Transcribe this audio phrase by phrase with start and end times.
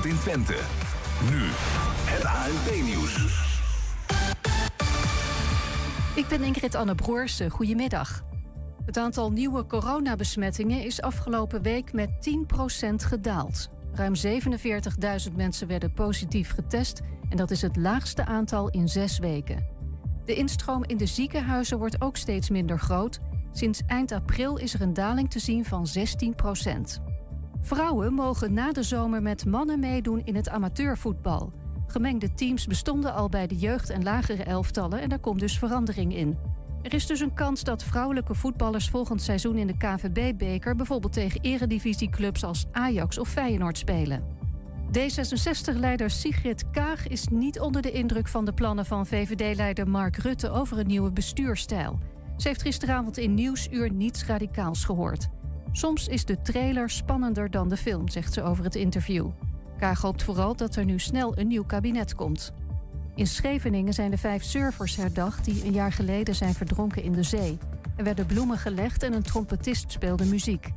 [0.00, 0.56] in Twente.
[1.30, 1.40] Nu
[2.04, 3.40] het ANP-nieuws.
[6.14, 7.40] Ik ben Ingrid Anne Broers.
[7.48, 8.24] Goedemiddag.
[8.84, 13.70] Het aantal nieuwe coronabesmettingen is afgelopen week met 10% gedaald.
[13.92, 14.14] Ruim
[15.28, 19.66] 47.000 mensen werden positief getest en dat is het laagste aantal in zes weken.
[20.24, 23.18] De instroom in de ziekenhuizen wordt ook steeds minder groot.
[23.52, 26.34] Sinds eind april is er een daling te zien van 16
[27.64, 31.52] Vrouwen mogen na de zomer met mannen meedoen in het amateurvoetbal.
[31.86, 36.16] Gemengde teams bestonden al bij de jeugd- en lagere elftallen en daar komt dus verandering
[36.16, 36.38] in.
[36.82, 41.40] Er is dus een kans dat vrouwelijke voetballers volgend seizoen in de KVB-beker bijvoorbeeld tegen
[41.40, 44.24] eredivisieclubs als Ajax of Feyenoord spelen.
[44.98, 50.50] D66-leider Sigrid Kaag is niet onder de indruk van de plannen van VVD-leider Mark Rutte
[50.50, 51.98] over een nieuwe bestuurstijl.
[52.36, 55.28] Ze heeft gisteravond in Nieuwsuur niets radicaals gehoord.
[55.72, 59.28] Soms is de trailer spannender dan de film, zegt ze over het interview.
[59.78, 62.52] Kaag hoopt vooral dat er nu snel een nieuw kabinet komt.
[63.14, 67.22] In Scheveningen zijn de vijf surfers herdacht die een jaar geleden zijn verdronken in de
[67.22, 67.58] zee.
[67.96, 70.72] Er werden bloemen gelegd en een trompetist speelde muziek.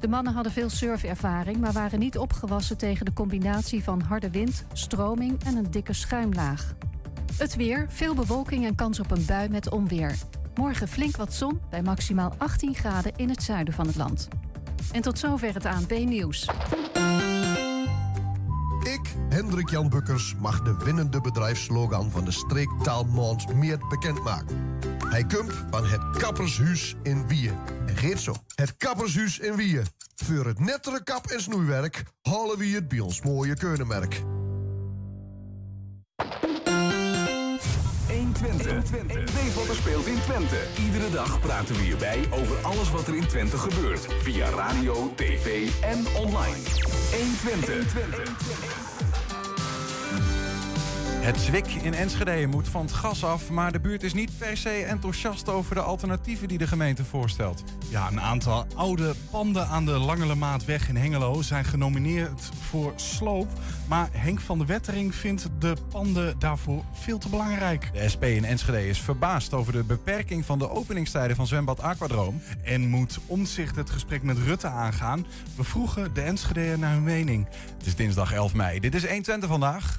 [0.00, 4.64] De mannen hadden veel surfervaring, maar waren niet opgewassen tegen de combinatie van harde wind,
[4.72, 6.74] stroming en een dikke schuimlaag.
[7.36, 10.14] Het weer, veel bewolking en kans op een bui met onweer.
[10.58, 14.28] Morgen flink wat zon bij maximaal 18 graden in het zuiden van het land.
[14.92, 16.48] En tot zover het ANP-nieuws.
[18.82, 24.78] Ik, Hendrik Jan Bukkers, mag de winnende bedrijfslogan van de streektaalmaand meer bekendmaken.
[25.08, 27.54] Hij komt van het Kappershuis in Wieën.
[27.86, 28.34] En geet zo.
[28.54, 29.84] Het Kappershuis in Wieën.
[30.14, 34.22] Voor het nettere kap- en snoeiwerk halen we het bij ons mooie keunenmerk.
[38.40, 39.34] 120.
[39.34, 40.56] Weet wat er speelt in Twente.
[40.84, 44.06] Iedere dag praten we hierbij over alles wat er in Twente gebeurt.
[44.22, 46.56] Via radio, tv en online.
[47.42, 48.76] 120.
[51.20, 54.56] Het Zwik in Enschede moet van het gas af, maar de buurt is niet per
[54.56, 57.62] se enthousiast over de alternatieven die de gemeente voorstelt.
[57.90, 63.48] Ja, een aantal oude panden aan de Langelemaatweg in Hengelo zijn genomineerd voor sloop.
[63.88, 67.90] Maar Henk van der Wettering vindt de panden daarvoor veel te belangrijk.
[67.92, 72.42] De SP in Enschede is verbaasd over de beperking van de openingstijden van zwembad Aquadroom.
[72.62, 75.26] En moet omzicht het gesprek met Rutte aangaan.
[75.56, 77.48] We vroegen de Enschede'er naar hun mening.
[77.78, 78.80] Het is dinsdag 11 mei.
[78.80, 79.98] Dit is 120 vandaag.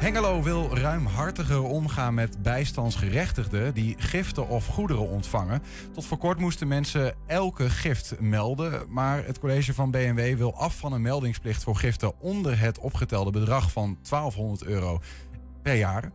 [0.00, 5.62] Hengelo wil ruimhartiger omgaan met bijstandsgerechtigden die giften of goederen ontvangen.
[5.92, 10.78] Tot voor kort moesten mensen elke gift melden, maar het college van BMW wil af
[10.78, 15.00] van een meldingsplicht voor giften onder het opgetelde bedrag van 1200 euro
[15.62, 16.12] per jaar.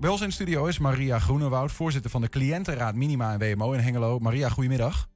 [0.00, 3.72] Bij ons in de studio is Maria Groenewoud, voorzitter van de cliëntenraad Minima en WMO
[3.72, 4.18] in Hengelo.
[4.18, 5.08] Maria, goedemiddag.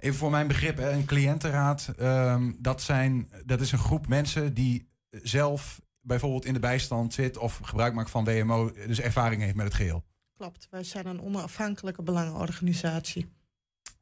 [0.00, 4.88] Even voor mijn begrip, een cliëntenraad, ehm, dat, zijn, dat is een groep mensen die
[5.10, 9.66] zelf bijvoorbeeld in de bijstand zit of gebruik maakt van WMO, dus ervaring heeft met
[9.66, 10.04] het geheel.
[10.36, 13.28] Klopt, wij zijn een onafhankelijke belangenorganisatie.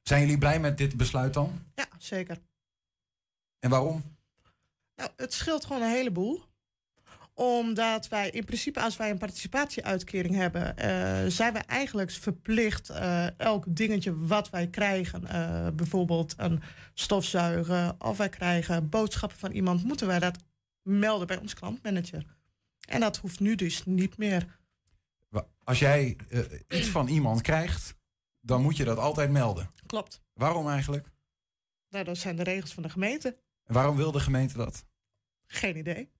[0.02, 1.62] Zijn jullie blij met dit besluit dan?
[1.74, 2.38] Ja, zeker.
[3.58, 4.02] En waarom?
[4.96, 6.50] Nou, het scheelt gewoon een heleboel
[7.34, 13.38] omdat wij in principe, als wij een participatieuitkering hebben, uh, zijn wij eigenlijk verplicht uh,
[13.40, 16.62] elk dingetje wat wij krijgen, uh, bijvoorbeeld een
[16.94, 20.38] stofzuigen of wij krijgen boodschappen van iemand, moeten wij dat
[20.82, 22.24] melden bij ons klantmanager.
[22.88, 24.60] En dat hoeft nu dus niet meer.
[25.64, 27.94] Als jij uh, iets van iemand krijgt,
[28.40, 29.70] dan moet je dat altijd melden.
[29.86, 30.22] Klopt.
[30.34, 31.10] Waarom eigenlijk?
[31.88, 33.38] Nou, dat zijn de regels van de gemeente.
[33.64, 34.84] En waarom wil de gemeente dat?
[35.46, 36.10] Geen idee.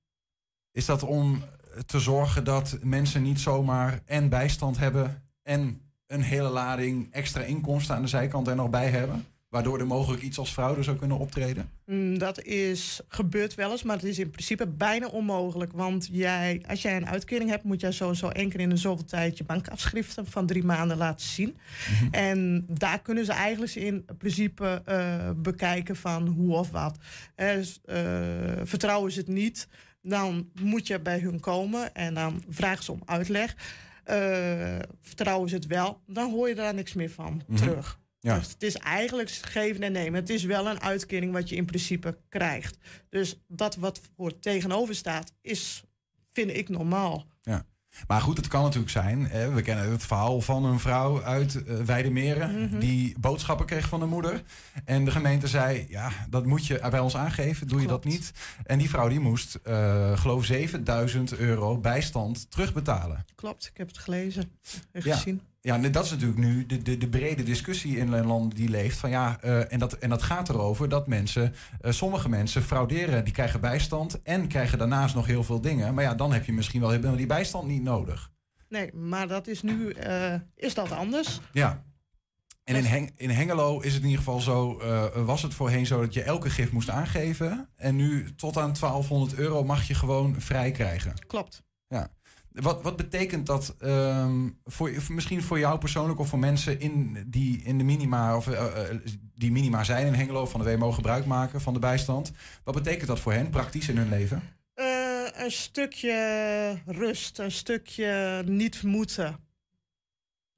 [0.70, 1.44] Is dat om
[1.86, 7.94] te zorgen dat mensen niet zomaar en bijstand hebben en een hele lading extra inkomsten
[7.94, 9.26] aan de zijkant er nog bij hebben?
[9.52, 11.70] Waardoor er mogelijk iets als fraude zou kunnen optreden?
[11.86, 15.72] Mm, dat is gebeurt wel eens, maar het is in principe bijna onmogelijk.
[15.72, 19.04] Want jij, als jij een uitkering hebt, moet jij sowieso één keer in de zoveel
[19.04, 21.56] tijd je bankafschriften van drie maanden laten zien.
[21.90, 22.14] Mhm.
[22.14, 26.98] En daar kunnen ze eigenlijk in principe uh, bekijken van hoe of wat.
[27.36, 27.46] Uh,
[28.62, 29.68] vertrouwen ze het niet,
[30.02, 33.56] dan moet je bij hun komen en dan vragen ze om uitleg.
[34.10, 37.56] Uh, vertrouwen ze het wel, dan hoor je daar niks meer van mm -hmm.
[37.56, 38.00] terug.
[38.22, 38.38] Ja.
[38.38, 40.20] Dus het is eigenlijk geven en nemen.
[40.20, 42.76] Het is wel een uitkering wat je in principe krijgt.
[43.08, 45.84] Dus dat wat voor tegenover staat, is,
[46.30, 47.26] vind ik normaal.
[47.42, 47.66] Ja.
[48.06, 49.26] Maar goed, het kan natuurlijk zijn.
[49.26, 52.50] Hè, we kennen het verhaal van een vrouw uit uh, Weidemeren.
[52.50, 52.78] Mm -hmm.
[52.78, 54.42] die boodschappen kreeg van de moeder.
[54.84, 57.68] En de gemeente zei: Ja, dat moet je bij ons aangeven.
[57.68, 57.82] Doe Klopt.
[57.82, 58.32] je dat niet?
[58.64, 63.24] En die vrouw die moest, uh, geloof 7000 euro bijstand terugbetalen.
[63.34, 64.50] Klopt, ik heb het gelezen
[64.92, 65.16] en ja.
[65.16, 65.42] gezien.
[65.64, 68.98] Ja, dat is natuurlijk nu de, de, de brede discussie in een land die leeft.
[68.98, 73.24] Van ja, eh, en, dat, en dat gaat erover dat mensen, eh, sommige mensen frauderen,
[73.24, 75.94] die krijgen bijstand en krijgen daarnaast nog heel veel dingen.
[75.94, 78.30] Maar ja, dan heb je misschien wel helemaal die bijstand niet nodig.
[78.68, 81.40] Nee, maar dat is nu eh, is dat anders.
[81.52, 81.84] Ja.
[82.64, 84.82] En in, Heng- in Hengelo is het in ieder geval zo,
[85.24, 87.68] was het voorheen zo dat je elke gif moest aangeven.
[87.76, 91.14] En nu tot aan 1200 euro mag je gewoon vrij krijgen.
[91.26, 91.62] Klopt.
[92.52, 97.62] Wat, wat betekent dat ehm, voor, misschien voor jou persoonlijk of voor mensen in, die
[97.62, 98.98] in de minima of eh, eh,
[99.34, 102.32] die minima zijn in Hengelo van de WMO gebruik maken van de bijstand?
[102.64, 104.42] Wat betekent dat voor hen praktisch in hun leven?
[104.74, 109.36] Eh, een stukje rust, een stukje niet moeten.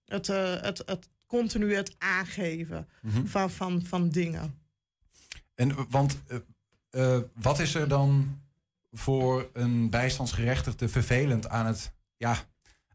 [0.05, 3.27] Het, het, het continu het aangeven Mhm.
[3.27, 4.55] van, van, van dingen.
[5.55, 6.23] En want
[7.35, 8.39] wat is er dan
[8.97, 12.37] voor een bijstandsgerechtigde vervelend aan het ja,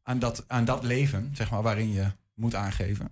[0.04, 3.12] aan dat, aan dat leven, zeg maar, waarin je moet aangeven?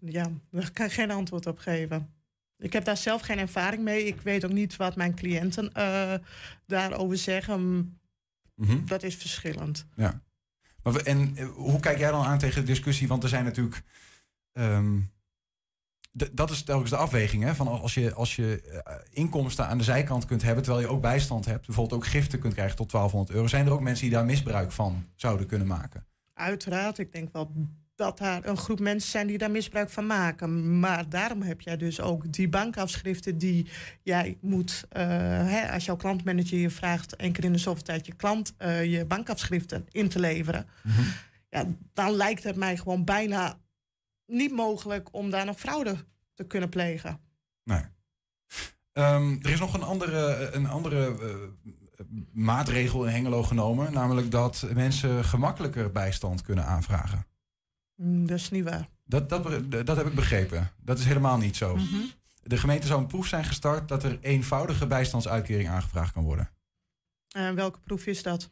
[0.00, 2.12] Ja, daar kan ik geen antwoord op geven.
[2.58, 4.04] Ik heb daar zelf geen ervaring mee.
[4.04, 6.14] Ik weet ook niet wat mijn cliënten eh,
[6.66, 7.92] daarover zeggen.
[8.54, 8.84] Mhm.
[8.86, 9.86] Dat is verschillend.
[9.94, 10.22] Ja.
[10.82, 13.08] Maar we- en eh, hoe kijk jij dan aan tegen de discussie?
[13.08, 13.82] Want er zijn natuurlijk.
[14.52, 14.98] ehm,
[16.32, 17.42] dat is telkens de afweging.
[17.42, 17.54] Hè?
[17.54, 21.00] Van als je, als je eh, inkomsten aan de zijkant kunt hebben, terwijl je ook
[21.00, 24.14] bijstand hebt, bijvoorbeeld ook giften kunt krijgen tot 1200 euro, zijn er ook mensen die
[24.14, 26.06] daar misbruik van zouden kunnen maken?
[26.34, 27.50] Uiteraard, ik denk wel
[27.98, 30.78] dat daar een groep mensen zijn die daar misbruik van maken.
[30.78, 33.66] Maar daarom heb jij dus ook die bankafschriften die
[34.02, 35.06] jij moet, eh,
[35.48, 38.84] hè, als jouw klantmanager je vraagt één keer in de zoveel tijd je klant eh,
[38.84, 40.66] je bankafschriften in te leveren.
[41.50, 43.58] Ja, dan lijkt het mij gewoon bijna
[44.28, 45.96] niet mogelijk om daar nog fraude
[46.34, 47.20] te kunnen plegen.
[47.64, 47.82] Nee.
[48.92, 54.66] Ehm, er is nog een andere, een andere eh, maatregel in Hengelo genomen, namelijk dat
[54.74, 57.26] mensen gemakkelijker bijstand kunnen aanvragen.
[57.94, 58.88] Mm, Dat is niet waar.
[59.04, 60.70] Dat, dat, dat heb ik begrepen.
[60.80, 61.78] Dat is helemaal niet zo.
[62.42, 66.50] De gemeente zou een proef zijn gestart dat er eenvoudige bijstandsuitkering aangevraagd kan worden.
[67.28, 68.50] En welke proef is dat?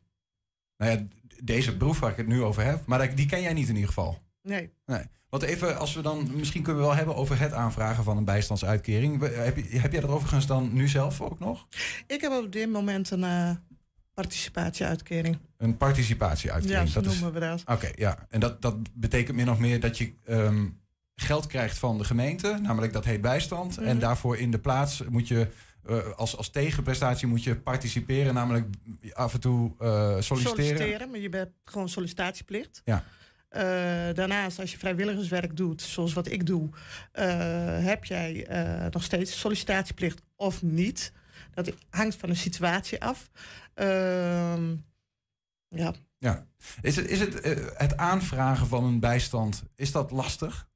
[0.77, 1.07] Nou ja,
[1.43, 3.89] deze proef waar ik het nu over heb, maar die ken jij niet in ieder
[3.89, 4.23] geval.
[4.43, 4.73] Nee.
[4.87, 5.05] Nee.
[5.39, 8.25] Want even, als we dan, misschien kunnen we wel hebben over het aanvragen van een
[8.25, 9.19] bijstandsuitkering.
[9.19, 11.67] We- Heb, je, heb jij dat overigens dan nu zelf ook nog?
[12.07, 13.51] Ik heb op dit moment een eh,
[14.15, 15.39] participatieuitkering.
[15.59, 16.89] Een participatieuitkering.
[16.89, 17.63] Ja, dat is, noemen we dat.
[17.67, 18.27] Oké, ja.
[18.31, 20.67] En dat, dat betekent min of meer dat je ehm,
[21.15, 23.79] geld krijgt van de gemeente, namelijk dat heet bijstand.
[23.79, 23.99] En Mhm.
[23.99, 25.49] daarvoor in de plaats moet je
[25.87, 28.67] eh, als, als tegenprestatie moet je participeren, namelijk
[29.13, 31.11] af en toe eh, solliciteren.
[31.11, 32.83] maar je hebt gewoon sollicitatieplicht.
[32.85, 33.05] Ja.
[33.49, 33.63] Eh,
[34.15, 36.69] daarnaast, als je vrijwilligerswerk doet, zoals wat ik doe,
[37.13, 41.13] eh, heb jij eh, nog steeds sollicitatieplicht of niet.
[41.55, 43.31] Dat hangt van de situatie af.
[43.75, 44.75] Ehm,
[45.69, 46.47] ja, Ja.
[46.81, 47.45] Is het, is het,
[47.77, 50.69] het aanvragen van een bijstand, is dat lastig?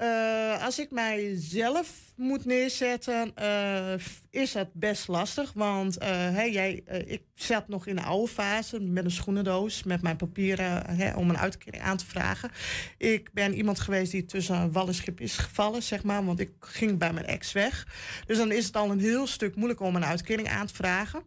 [0.00, 3.94] Eh, als ik mijzelf moet neerzetten, eh,
[4.30, 5.52] is dat best lastig.
[5.52, 6.72] Want eh, hè, jij,
[7.06, 11.38] ik zat nog in de oude fase met een schoenendoos, met mijn papieren om een
[11.38, 12.50] uitkering aan te vragen.
[12.98, 16.50] Ik ben iemand geweest die tussen wal en schip is gevallen, zeg maar, want ik
[16.60, 17.86] ging bij mijn ex weg.
[18.26, 21.22] Dus dan is het al een heel stuk moeilijker om een uitkering aan te vragen.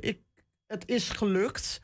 [0.00, 0.20] Ik,
[0.66, 1.80] het is gelukt.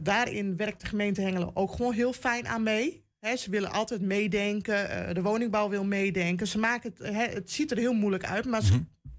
[0.00, 3.05] Daarin werkt de gemeente Hengelo ook gewoon heel fijn aan mee.
[3.34, 4.90] Ze willen altijd meedenken.
[5.08, 6.46] eh, de woningbouw wil meedenken.
[6.46, 8.44] Ze maken het, het ziet er heel moeilijk uit.
[8.44, 8.62] Maar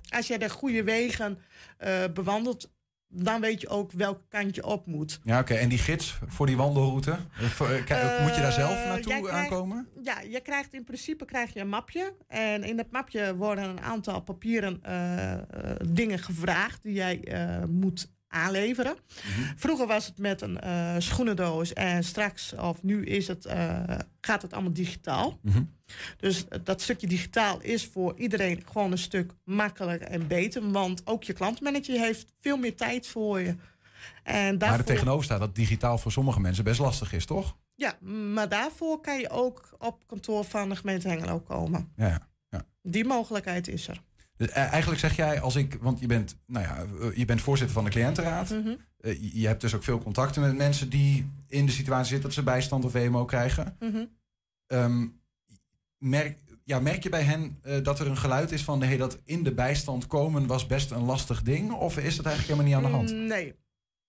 [0.09, 1.37] als jij de goede wegen
[1.77, 2.75] eh, bewandelt,
[3.09, 5.19] dan weet je ook welk kant je op moet.
[5.23, 5.53] Ja, oké.
[5.53, 7.67] En die gids voor die wandelroute, eh, voor-
[8.21, 9.87] moet je daar zelf naartoe krijgt- aankomen?
[10.03, 12.13] Ja, je krijgt in principe krijg je een mapje.
[12.27, 14.81] En in dat mapje worden een aantal papieren
[15.91, 17.23] dingen gevraagd die jij
[17.69, 18.95] moet aanleveren.
[19.55, 23.83] Vroeger was het met een eh, schoenendoos en straks, of nu is het, eh,
[24.21, 25.39] gaat het allemaal digitaal.
[25.41, 25.63] Mhm.
[26.17, 30.71] Dus dat stukje digitaal is voor iedereen gewoon een stuk makkelijker en beter.
[30.71, 33.55] Want ook je klantmanager heeft veel meer tijd voor je.
[34.23, 37.55] En Maar er tegenover staat dat digitaal voor sommige mensen best lastig is, toch?
[37.77, 37.97] ja,
[38.31, 41.91] maar daarvoor kan je ook op kantoor van de gemeente Hengelo komen.
[41.95, 42.65] Ja, ja.
[42.81, 44.01] Die mogelijkheid is er.
[44.37, 47.41] Dus, eh, eigenlijk zeg jij, als ik, want je bent, nou ja, eh, je bent
[47.41, 48.49] voorzitter van de cliëntenraad.
[48.49, 48.75] Mhm.
[48.99, 52.23] Eh, je- je hebt dus ook veel contacten met mensen die in de situatie zitten
[52.25, 53.75] dat ze bijstand of WMO krijgen.
[53.79, 54.05] Mhm.
[54.67, 55.07] Ehm,
[55.97, 59.43] merk, ja, merk je bij hen dat er een geluid is van hey, dat in
[59.43, 61.71] de bijstand komen was best een lastig ding?
[61.71, 63.11] Of is dat eigenlijk helemaal niet aan de hand?
[63.21, 63.53] Mm, Nee.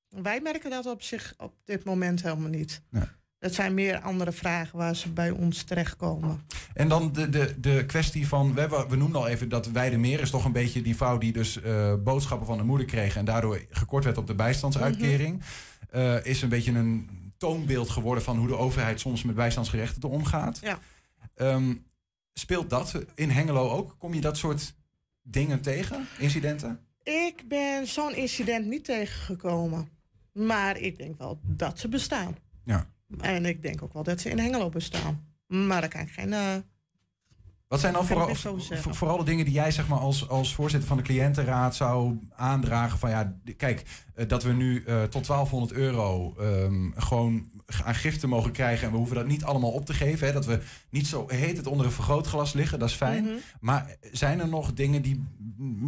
[0.08, 2.82] Wij merken dat op zich op dit moment helemaal niet.
[2.90, 3.17] Ja.
[3.38, 6.45] Het zijn meer andere vragen waar ze bij ons terechtkomen.
[6.75, 10.21] En dan de, de, de kwestie van, we, hebben, we noemden al even dat Weidemeer
[10.21, 13.25] is toch een beetje die vrouw die dus eh, boodschappen van de moeder kreeg en
[13.25, 15.42] daardoor gekort werd op de bijstandsuitkering.
[15.90, 20.59] Eh, is een beetje een toonbeeld geworden van hoe de overheid soms met bijstandsgerechtigden omgaat.
[20.61, 20.78] Ja.
[21.35, 21.75] Ehm,
[22.33, 23.95] speelt dat in Hengelo ook?
[23.99, 24.75] Kom je dat soort
[25.23, 26.80] dingen tegen, incidenten?
[27.02, 29.88] Ik ben zo'n incident niet tegengekomen.
[30.33, 32.37] Maar ik denk wel dat ze bestaan.
[32.64, 32.87] Ja.
[33.20, 35.26] En ik denk ook wel dat ze in Hengelo bestaan.
[35.46, 36.32] Maar daar kan ik geen...
[36.32, 36.54] eh,
[37.68, 38.34] Wat zijn dan vooral,
[38.72, 42.98] vooral de dingen die jij zeg maar, als, als voorzitter van de cliëntenraad zou aandragen?
[42.98, 43.82] Van ja, kijk,
[44.14, 47.50] eh, dat we nu eh, tot 1200 euro ehm, gewoon
[47.84, 48.86] aan giften mogen krijgen.
[48.86, 50.26] En we hoeven dat niet allemaal op te geven.
[50.26, 50.60] Hè, dat we
[50.90, 53.24] niet zo heet het onder een vergrootglas liggen, dat is fijn.
[53.24, 53.34] mhm.
[53.60, 55.24] Maar zijn er nog dingen die,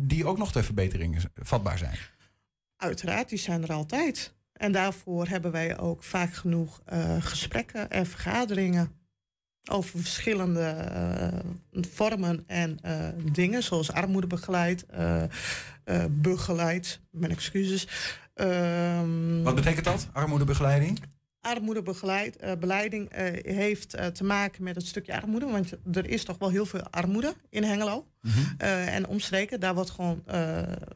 [0.03, 1.97] die ook nog ter verbetering vatbaar zijn?
[2.77, 4.35] Uiteraard, die zijn er altijd.
[4.61, 8.91] En daarvoor hebben wij ook vaak genoeg eh, gesprekken en vergaderingen
[9.71, 11.39] over verschillende eh,
[11.73, 14.87] vormen en eh, dingen, zoals armoedebegeleid,
[16.11, 17.89] begeleid, mijn excuses.
[18.35, 21.01] Ehm, Wat betekent dat, armoedebegeleiding?
[21.41, 25.47] Armoedebegeleid, eh, beleiding eh, heeft eh, te maken met het stukje armoede.
[25.47, 28.07] Want er is toch wel heel veel armoede in Hengelo.
[28.21, 28.67] Mhm.
[28.67, 30.23] En omstreken, daar wordt gewoon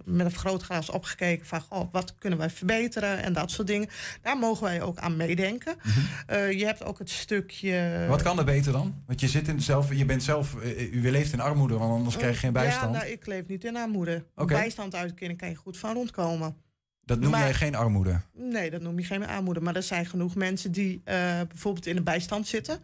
[0.04, 3.88] met een vergrootglas opgekeken van goh, wat kunnen wij verbeteren en dat soort dingen.
[4.22, 5.76] Daar mogen wij ook aan meedenken.
[6.26, 7.96] Eh, je hebt ook het stukje.
[7.98, 8.08] Mhm.
[8.08, 9.02] Wat kan er beter dan?
[9.06, 10.54] Want je, zit in zelf, je bent zelf,
[10.92, 12.94] u leeft in armoede, want anders krijg je geen bijstand.
[12.94, 14.24] Ja, nou, ik leef niet in armoede.
[14.34, 14.54] Oké.
[14.54, 16.56] Bijstandsuitkering kan je goed van rondkomen.
[17.04, 18.20] Dat noem maar- jij geen armoede.
[18.32, 19.60] Nee, dat noem je geen armoede.
[19.60, 22.78] Maar er zijn genoeg mensen die eh, bijvoorbeeld in de bijstand zitten,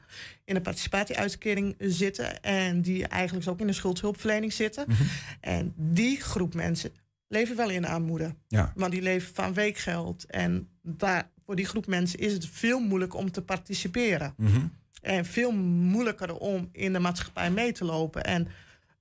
[0.44, 4.84] in de participatieuitkering zitten en die eigenlijk ook in de schuldhulpverlening zitten.
[4.88, 5.02] Mhm.
[5.40, 6.90] En die groep mensen
[7.28, 8.34] leven wel in armoede.
[8.48, 8.72] Ja.
[8.74, 10.24] Want die leven van weekgeld.
[10.24, 14.34] En daar, voor die groep mensen is het veel moeilijker om te participeren.
[14.36, 14.60] Mhm.
[15.02, 18.48] En veel moeilijker om in de maatschappij mee te lopen en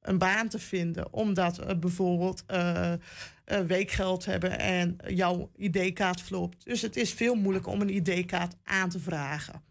[0.01, 1.13] een baan te vinden.
[1.13, 2.99] Omdat bijvoorbeeld eh, eh,
[3.67, 6.65] weekgeld hebben en jouw ID-kaart verloopt.
[6.65, 9.63] Dus het is veel moeilijker om een ID-kaart aan te vragen.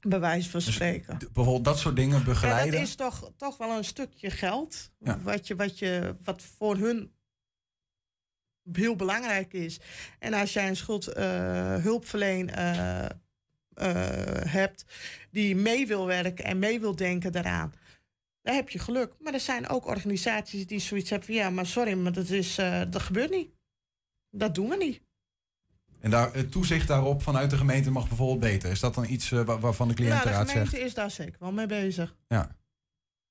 [0.00, 1.18] Bij wijze van Dus spreken.
[1.18, 2.72] Bijvoorbeeld dat soort dingen Ja, begeleiden.
[2.72, 4.90] dat is toch, toch wel een stukje geld.
[4.98, 5.20] Ja.
[5.20, 7.12] Wat, je, wat, je, wat voor hun
[8.72, 9.80] heel belangrijk is.
[10.18, 13.06] En als jij een schuldhulpverleen eh,
[14.48, 14.84] hebt
[15.30, 17.72] die mee wil werken en mee wil denken daaraan.
[18.44, 19.12] Dan heb je geluk.
[19.20, 22.58] Maar er zijn ook organisaties die zoiets hebben van ja, maar sorry, maar dat, is,
[22.58, 23.48] eh, dat gebeurt niet.
[24.30, 25.02] Dat doen we niet.
[26.00, 28.70] En daar, het toezicht daarop vanuit de gemeente mag bijvoorbeeld beter.
[28.70, 30.82] Is dat dan iets eh, wa- waarvan de Nou, de cliëntenraad gemeente zegt?
[30.86, 32.16] is daar zeker wel mee bezig.
[32.28, 32.56] Ja.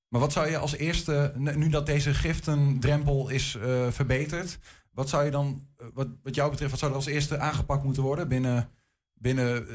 [0.07, 4.59] Maar wat zou je als eerste, nu dat deze giftendrempel is eh, verbeterd,
[4.91, 8.03] wat zou je dan, wat, wat jou betreft, wat zou er als eerste aangepakt moeten
[8.03, 8.69] worden binnen,
[9.13, 9.65] binnen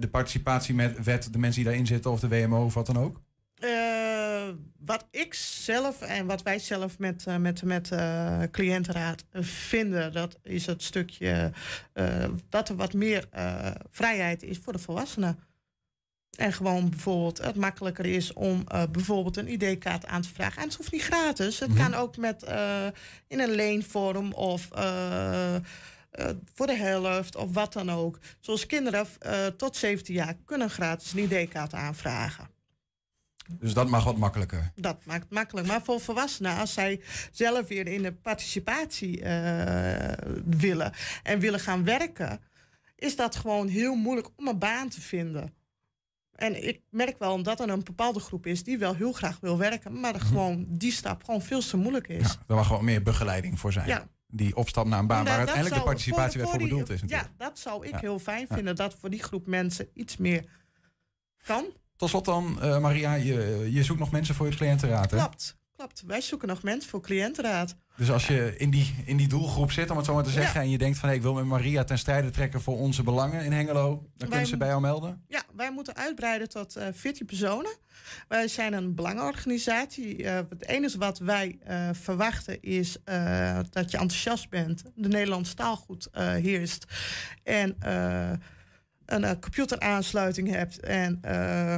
[0.00, 2.98] de participatie met wet, de mensen die daarin zitten of de WMO of wat dan
[2.98, 3.20] ook?
[3.54, 3.97] Eh,
[4.78, 10.12] wat ik zelf en wat wij zelf met, eh, met, met eh, cliëntenraad eh, vinden,
[10.12, 11.52] dat is het stukje
[11.92, 15.38] eh, dat er wat meer eh, vrijheid is voor de volwassenen.
[16.38, 20.62] En gewoon bijvoorbeeld het makkelijker is om eh, bijvoorbeeld een ID-kaart aan te vragen.
[20.62, 21.58] En het hoeft niet gratis.
[21.58, 21.78] Het Mhm.
[21.78, 22.86] kan ook met, eh,
[23.28, 25.60] in een leenvorm of eh, eh,
[26.54, 28.18] voor de helft of wat dan ook.
[28.40, 32.48] Zoals kinderen eh, tot 17 jaar kunnen gratis een ID-kaart aanvragen.
[33.52, 34.72] Dus dat mag wat makkelijker.
[34.74, 35.66] Dat maakt makkelijk.
[35.66, 37.00] Maar voor volwassenen, als zij
[37.32, 40.12] zelf weer in de participatie eh,
[40.44, 42.40] willen en willen gaan werken,
[42.96, 45.54] is dat gewoon heel moeilijk om een baan te vinden.
[46.34, 49.58] En ik merk wel omdat er een bepaalde groep is die wel heel graag wil
[49.58, 52.22] werken, maar er gewoon die stap gewoon veel te moeilijk is.
[52.22, 53.86] Ja, daar mag wel meer begeleiding voor zijn.
[53.86, 54.08] Ja.
[54.26, 57.28] Die opstap naar een baan waar uiteindelijk de participatiewet voor, die- bedoeld is natuurlijk.
[57.38, 57.98] Ja, dat zou ik Ja.
[57.98, 60.44] heel fijn vinden, dat voor die groep mensen iets meer
[61.44, 61.64] kan.
[61.98, 65.16] Tot slot dan, eh, Maria, je, je zoekt nog mensen voor je cliëntenraad, hè?
[65.16, 66.02] Klopt, klopt.
[66.06, 67.76] Wij zoeken nog mensen voor cliëntenraad.
[67.96, 70.60] Dus als je in die, in die doelgroep zit, om het zo maar te zeggen,
[70.60, 70.66] Ja.
[70.66, 73.44] en je denkt van hey, ik wil met Maria ten strijde trekken voor onze belangen
[73.44, 75.24] in Hengelo, dan Wij kunnen ze bij jou melden.
[75.28, 77.76] Ja, wij moeten uitbreiden tot eh 14 personen.
[78.28, 80.24] Wij zijn een belangenorganisatie.
[80.24, 81.58] Eh, het enige wat wij
[81.92, 82.96] verwachten is
[83.70, 86.84] dat je enthousiast bent, de Nederlandse taal goed heerst
[87.42, 87.76] en
[89.08, 91.74] een eh, computeraansluiting hebt en, eh,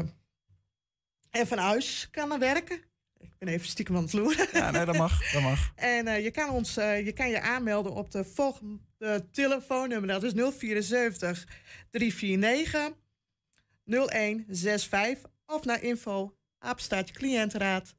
[1.31, 2.81] en van huis kan werken.
[3.19, 4.47] Ik ben even stiekem aan het loeren.
[4.53, 5.33] Ja, nee, dat mag.
[5.33, 5.73] Dat mag.
[5.75, 10.09] En eh, je, kan ons, je kan je aanmelden op de volgende telefoonnummer.
[10.09, 11.47] Dat is 074
[11.91, 12.93] 349
[13.85, 15.31] 0165.
[15.47, 16.37] Of naar info
[17.13, 17.95] cliëntenraad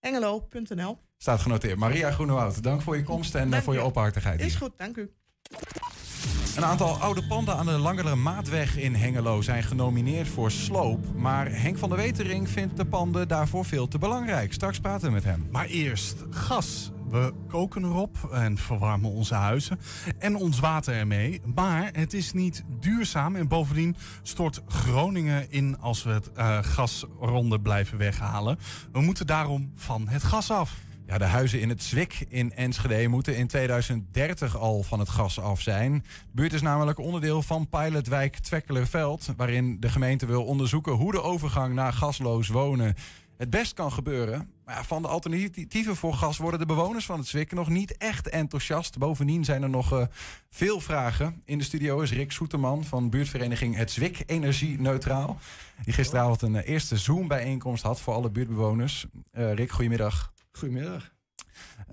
[0.00, 0.98] engelo.nl.
[1.16, 1.78] Staat genoteerd.
[1.78, 4.40] Maria Groenewoud, dank voor je komst en Dank voor je openhartigheid.
[4.40, 5.12] Is goed, dank u.
[6.56, 11.14] Een aantal oude panden aan de Langere Maatweg in Hengelo zijn genomineerd voor sloop.
[11.14, 14.52] Maar Henk van der Wetering vindt de panden daarvoor veel te belangrijk.
[14.52, 15.48] Straks praten we met hem.
[15.50, 16.92] Maar eerst gas.
[17.10, 19.78] We koken erop en verwarmen onze huizen
[20.18, 21.40] en ons water ermee.
[21.54, 27.60] Maar het is niet duurzaam en bovendien stort Groningen in als we het uh, gasronde
[27.60, 28.58] blijven weghalen.
[28.92, 30.83] We moeten daarom van het gas af.
[31.06, 35.40] Ja, de huizen in het Zwik in Enschede moeten in 2030 al van het gas
[35.40, 35.92] af zijn.
[35.92, 39.28] De buurt is namelijk onderdeel van pilotwijk Twekkelerveld...
[39.36, 42.94] waarin de gemeente wil onderzoeken hoe de overgang naar gasloos wonen
[43.36, 44.50] het best kan gebeuren.
[44.64, 48.28] Maar van de alternatieven voor gas worden de bewoners van het Zwik nog niet echt
[48.28, 48.98] enthousiast.
[48.98, 50.06] Bovendien zijn er nog uh,
[50.50, 51.42] veel vragen.
[51.44, 55.38] In de studio is Rick Soeterman van buurtvereniging Het Zwik Energie Neutraal.
[55.84, 59.06] Die gisteravond een uh, eerste Zoom-bijeenkomst had voor alle buurtbewoners.
[59.32, 60.33] Uh, Rick, goedemiddag.
[60.58, 61.12] Goedemiddag.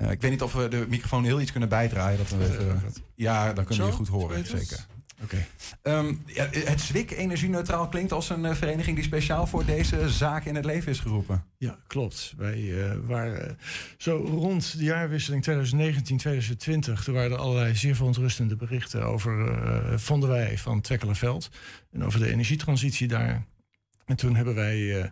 [0.02, 2.18] Uh, ik weet niet of we de microfoon heel iets kunnen bijdraaien.
[2.18, 2.82] Dat we even,
[3.16, 4.46] ja, dan kunnen we je goed horen.
[4.46, 4.86] Zeker.
[5.24, 5.46] Oké.
[5.84, 5.98] Okay.
[5.98, 10.46] Um, ja, het Zwik energie-neutraal klinkt als een uh, vereniging die speciaal voor deze zaak
[10.46, 11.44] in het leven is geroepen.
[11.58, 12.34] Ja, klopt.
[12.38, 13.58] Wij uh, waren
[13.98, 17.04] zo rond de jaarwisseling 2019-2020.
[17.04, 21.50] Toen waren er allerlei zeer verontrustende berichten over, vonden wij, van Twekkelerveld.
[21.92, 23.46] En over de energietransitie daar.
[24.06, 25.12] En toen hebben wij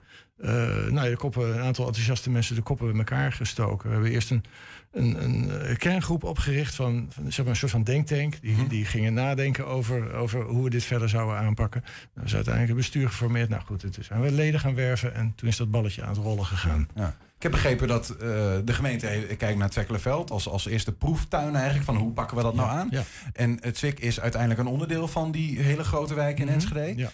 [0.92, 3.88] nou, de koppen, een aantal enthousiaste mensen de koppen bij elkaar gestoken.
[3.88, 4.44] We hebben eerst een,
[4.92, 8.42] een, een, kerngroep opgericht van, van, zeg maar een soort van denktank.
[8.42, 11.84] Die, die gingen nadenken over, over hoe we dit verder zouden aanpakken.
[12.14, 13.50] Nou, is uiteindelijk een bestuur geformeerd.
[13.50, 16.10] Nou goed, het is, zijn we leden gaan werven en toen is dat balletje aan
[16.10, 16.88] het rollen gegaan.
[16.96, 17.18] Ja.
[17.36, 18.20] Ik heb begrepen dat uh,
[18.66, 21.86] de gemeente kijkt naar Twekkelenveld als, als eerste proeftuin eigenlijk.
[21.86, 22.88] Van hoe pakken we dat nou aan?
[22.92, 23.04] Ja.
[23.34, 26.98] En het Zwik is uiteindelijk een onderdeel van die hele grote wijk in Enschede.
[26.98, 27.12] Ja.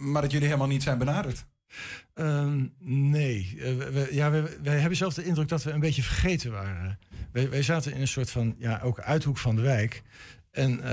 [0.00, 1.46] Maar dat jullie helemaal niet zijn benaderd.
[2.14, 6.02] Um, nee, uh, we, ja, we, wij hebben zelf de indruk dat we een beetje
[6.02, 6.98] vergeten waren.
[7.32, 10.02] Wij, wij zaten in een soort van, ja, ook uithoek van de wijk.
[10.50, 10.84] En uh,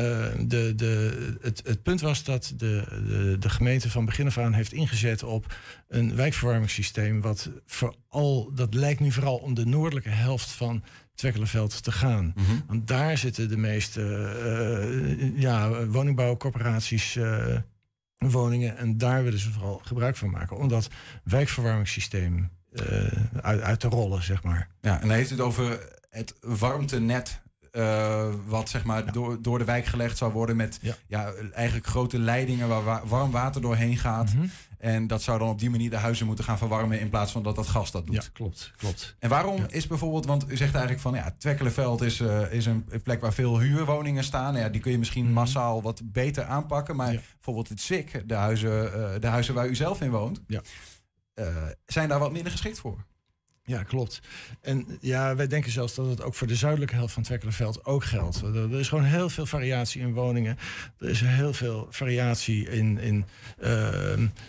[0.47, 4.53] de, de, het, het punt was dat de, de, de gemeente van begin af aan
[4.53, 5.55] heeft ingezet op
[5.87, 7.21] een wijkverwarmingssysteem.
[7.21, 10.83] Wat vooral, dat lijkt nu vooral om de noordelijke helft van
[11.15, 12.33] Twekkelenveld te gaan.
[12.35, 12.63] Mm -hmm.
[12.67, 17.19] Want daar zitten de meeste uh, ja, woningbouwcorporaties
[18.31, 18.77] woningen.
[18.77, 20.57] En daar willen ze vooral gebruik van maken.
[20.57, 20.89] Om dat
[21.23, 23.11] wijkverwarmingssysteem uh,
[23.41, 24.69] uit, uit te rollen, zeg maar.
[24.81, 27.41] Ja, en dan heeft het over het warmtenet.
[27.77, 29.11] Uh, wat zeg maar ja.
[29.11, 30.95] door, door de wijk gelegd zou worden met ja.
[31.07, 34.33] ja eigenlijk grote leidingen waar wa warm water doorheen gaat.
[34.33, 34.51] Mm -hmm.
[34.77, 37.43] En dat zou dan op die manier de huizen moeten gaan verwarmen in plaats van
[37.43, 38.15] dat dat gas dat doet.
[38.15, 38.71] Ja, klopt.
[38.77, 39.15] klopt.
[39.19, 39.65] En waarom ja.
[39.69, 43.33] is bijvoorbeeld, want u zegt eigenlijk van ja, Twekkelenveld is, uh, is een plek waar
[43.33, 44.55] veel huurwoningen staan.
[44.55, 45.33] Ja, die kun je misschien Mhm.
[45.33, 46.95] massaal wat beter aanpakken.
[46.95, 47.19] Maar Ja.
[47.33, 50.61] bijvoorbeeld het Zwik, de huizen, uh, de huizen waar u zelf in woont, Ja.
[51.35, 51.45] uh,
[51.85, 53.05] zijn daar wat minder geschikt voor.
[53.65, 54.21] Ja, klopt.
[54.61, 58.03] En ja, wij denken zelfs dat het ook voor de zuidelijke helft van Twekkelenveld ook
[58.03, 58.41] geldt.
[58.41, 60.57] Er, is gewoon heel veel variatie in woningen.
[60.99, 63.25] Er is heel veel variatie in, in,
[63.63, 63.69] uh,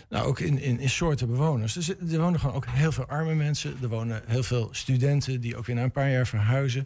[0.09, 1.73] nou, ook in, in, in soorten bewoners.
[1.73, 3.75] Dus er wonen gewoon ook heel veel arme mensen.
[3.81, 6.85] Er wonen heel veel studenten die ook weer na een paar jaar verhuizen.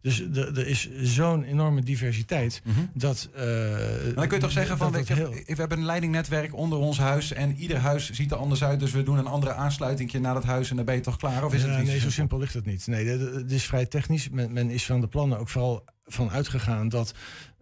[0.00, 2.90] Dus er, er is zo'n enorme diversiteit Mm -hmm.
[2.94, 3.28] dat...
[3.34, 5.30] Uh, maar dan kun je toch zeggen van, heel...
[5.30, 8.80] we hebben een leidingnetwerk onder ons huis en ieder huis ziet er anders uit.
[8.80, 11.44] Dus we doen een andere aansluiting naar dat huis en dan ben je toch klaar?
[11.44, 12.86] Of is het nee, zo simpel ligt het niet.
[12.86, 14.28] Nee, het is vrij technisch.
[14.28, 17.14] Men, men, is van de plannen ook vooral van uitgegaan dat,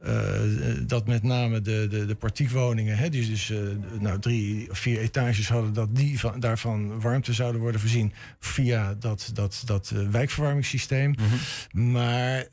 [0.06, 0.40] uh,
[0.86, 3.58] dat met name de, de, de partiekwoningen, hè, die dus uh,
[4.00, 8.94] nou, drie of vier etages hadden, dat die van, daarvan warmte zouden worden voorzien via
[8.94, 11.10] dat, dat, dat uh, wijkverwarmingssysteem.
[11.10, 11.92] Mm -hmm.
[11.92, 12.46] Maar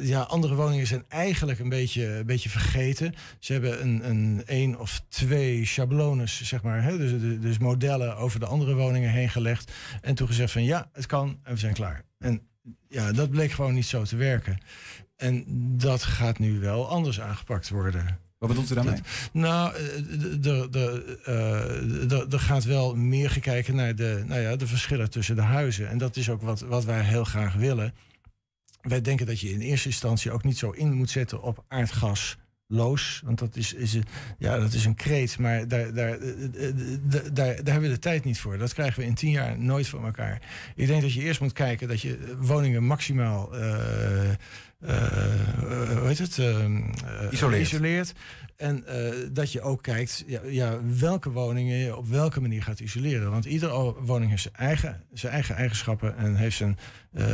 [0.00, 3.14] ja, andere woningen zijn eigenlijk een beetje, een beetje vergeten.
[3.38, 8.40] Ze hebben een, een één of twee schablones, zeg maar, hè, dus, dus modellen over
[8.40, 9.72] de andere woningen heen gelegd.
[10.00, 12.02] En toen gezegd van ja, het kan en we zijn klaar.
[12.18, 12.42] En
[12.88, 14.58] ja, dat bleek gewoon niet zo te werken.
[15.18, 15.44] En
[15.76, 18.18] dat gaat nu wel anders aangepakt worden.
[18.38, 18.94] Wat bedoelt u daarmee?
[18.94, 19.02] Dat,
[19.32, 19.72] nou,
[22.30, 25.88] er gaat wel meer gekeken naar de, nou ja, de verschillen tussen de huizen.
[25.88, 27.94] En dat is ook wat, wat wij heel graag willen.
[28.80, 32.36] Wij denken dat je in eerste instantie ook niet zo in moet zetten op aardgas
[32.68, 33.22] loos.
[33.24, 34.04] Want dat is, is, een,
[34.38, 38.24] ja, dat is een kreet, maar daar, daar, daar, daar, daar hebben we de tijd
[38.24, 38.58] niet voor.
[38.58, 40.42] Dat krijgen we in tien jaar nooit voor elkaar.
[40.74, 43.54] Ik denk dat je eerst moet kijken dat je woningen maximaal.
[43.54, 43.60] Uh,
[46.18, 46.38] heet het?
[46.38, 48.14] Uh, isoleert.
[48.58, 52.80] En uh, dat je ook kijkt ja, ja, welke woningen je op welke manier gaat
[52.80, 53.30] isoleren.
[53.30, 56.78] Want iedere woning heeft zijn eigen, zijn eigen eigenschappen en heeft zijn,
[57.12, 57.24] uh,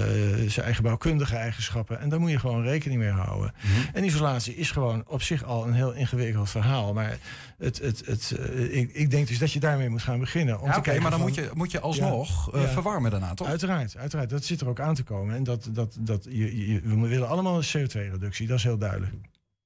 [0.47, 2.01] zijn eigen bouwkundige eigenschappen.
[2.01, 3.55] En daar moet je gewoon rekening mee houden.
[3.55, 3.85] Mm -hmm.
[3.93, 6.93] En isolatie is gewoon op zich al een heel ingewikkeld verhaal.
[6.93, 7.19] Maar
[7.59, 10.61] het, het, het, uh, ik, ik, denk dus dat je daarmee moet gaan beginnen.
[10.61, 12.69] Om ja, te Oké, okay, kijken maar dan van, moet je, moet je alsnog ja,
[12.69, 13.49] verwarmen daarna, toch?
[13.49, 14.31] Uiteraard, uiteraard.
[14.31, 15.35] Dat zit er ook aan te komen.
[15.35, 19.13] En dat, dat, dat, je, je, we willen allemaal een CO2-reductie, dat is heel duidelijk.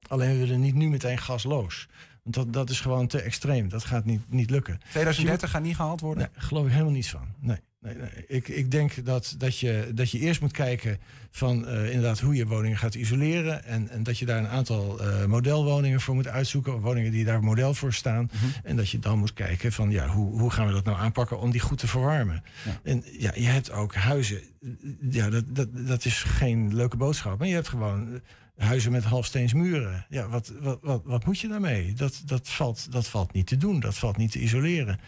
[0.09, 1.89] Alleen we willen niet nu meteen gasloos.
[2.23, 3.69] Want dat, dat is gewoon te extreem.
[3.69, 4.81] Dat gaat niet, niet lukken.
[4.91, 6.31] 2030 gaat niet gehaald worden?
[6.33, 7.29] Nee, geloof ik helemaal niets van.
[7.41, 8.27] Nee, nee, nee.
[8.27, 10.99] Ik, ik denk dat, dat, je, dat je eerst moet kijken
[11.31, 13.65] van eh, inderdaad hoe je woningen gaat isoleren.
[13.65, 16.81] En, en dat je daar een aantal eh, modelwoningen voor moet uitzoeken.
[16.81, 18.31] Woningen die daar model voor staan.
[18.63, 21.39] En dat je dan moet kijken van ja, hoe, hoe gaan we dat nou aanpakken
[21.39, 22.43] om die goed te verwarmen.
[22.83, 24.41] En ja, je hebt ook huizen.
[25.11, 27.39] Ja, dat, dat, dat is geen leuke boodschap.
[27.39, 28.21] Maar je hebt gewoon
[28.59, 30.07] huizen met halfsteens muren.
[30.09, 31.93] Ja, wat, wat, wat, wat moet je daarmee?
[31.93, 33.81] Dat, dat, valt, dat valt niet te doen.
[33.81, 34.99] Dat valt niet te isoleren.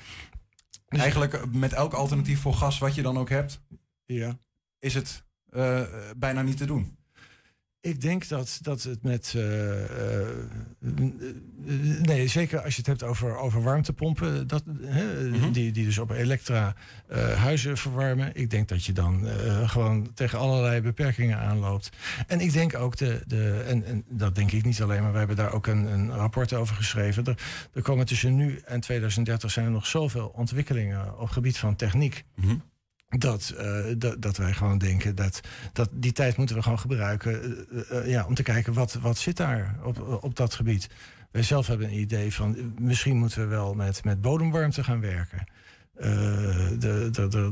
[0.89, 3.61] Dus- Eigenlijk eh, met elk alternatief voor gas wat je dan ook hebt,
[4.05, 4.39] Ja.
[4.79, 5.83] is het eh,
[6.17, 6.99] bijna niet te doen.
[7.83, 9.33] Ik denk dat, dat het met.
[9.37, 10.27] eh, eh,
[12.03, 14.47] nee, zeker als je het hebt over, over warmtepompen.
[14.47, 15.53] Dat, hè, Mhm.
[15.53, 16.75] die, die dus op elektra
[17.09, 18.31] eh, huizen verwarmen.
[18.35, 21.91] Ik denk dat je dan eh, gewoon tegen allerlei beperkingen aanloopt.
[22.27, 25.19] En ik denk ook, de, de, en, en dat denk ik niet alleen, maar we
[25.19, 27.25] hebben daar ook een, een rapport over geschreven.
[27.25, 31.77] Er, er komen tussen nu en 2030 zijn er nog zoveel ontwikkelingen op gebied van
[31.77, 32.25] techniek.
[32.35, 32.55] Mhm.
[33.19, 35.41] Dat, eh, dat, dat wij gewoon denken dat,
[35.73, 39.19] dat die tijd moeten we gewoon gebruiken eh, eh, ja, om te kijken wat, wat
[39.19, 40.89] zit daar op, op dat gebied.
[41.31, 45.45] Wij zelf hebben een idee van misschien moeten we wel met, met bodemwarmte gaan werken.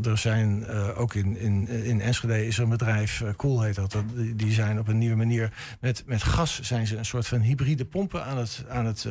[0.03, 3.97] Er zijn ook in, in, in Enschede is er een bedrijf, Cool heet dat,
[4.35, 7.85] die- zijn op een nieuwe manier met, met gas zijn ze een soort van hybride
[7.85, 9.03] pompen aan het, aan het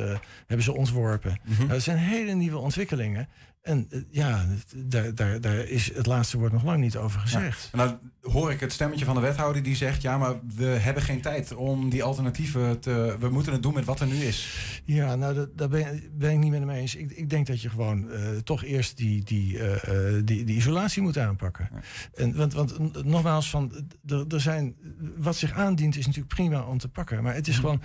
[0.46, 1.38] hebben ze ontworpen.
[1.44, 1.58] Mhm.
[1.58, 3.28] Nou, dat zijn hele nieuwe ontwikkelingen.
[3.68, 7.68] En eh, ja, daar, daar, daar is het laatste woord nog lang niet over gezegd.
[7.72, 10.02] En dan hoor ik het stemmetje van de wethouder die zegt...
[10.02, 13.16] ja, maar we hebben geen tijd om die alternatieven te...
[13.20, 14.60] we moeten het doen met wat er nu is.
[14.84, 16.94] Ja, nou, dat, daar ben, ben ik niet met hem eens.
[16.94, 21.02] Ik, ik denk dat je gewoon eh, toch eerst die, die, eh, die, die isolatie
[21.02, 21.68] moet aanpakken.
[22.14, 23.72] En, want, want nogmaals, van,
[24.06, 24.76] er, er zijn,
[25.16, 27.22] wat zich aandient is natuurlijk prima om te pakken.
[27.22, 27.82] Maar het is gewoon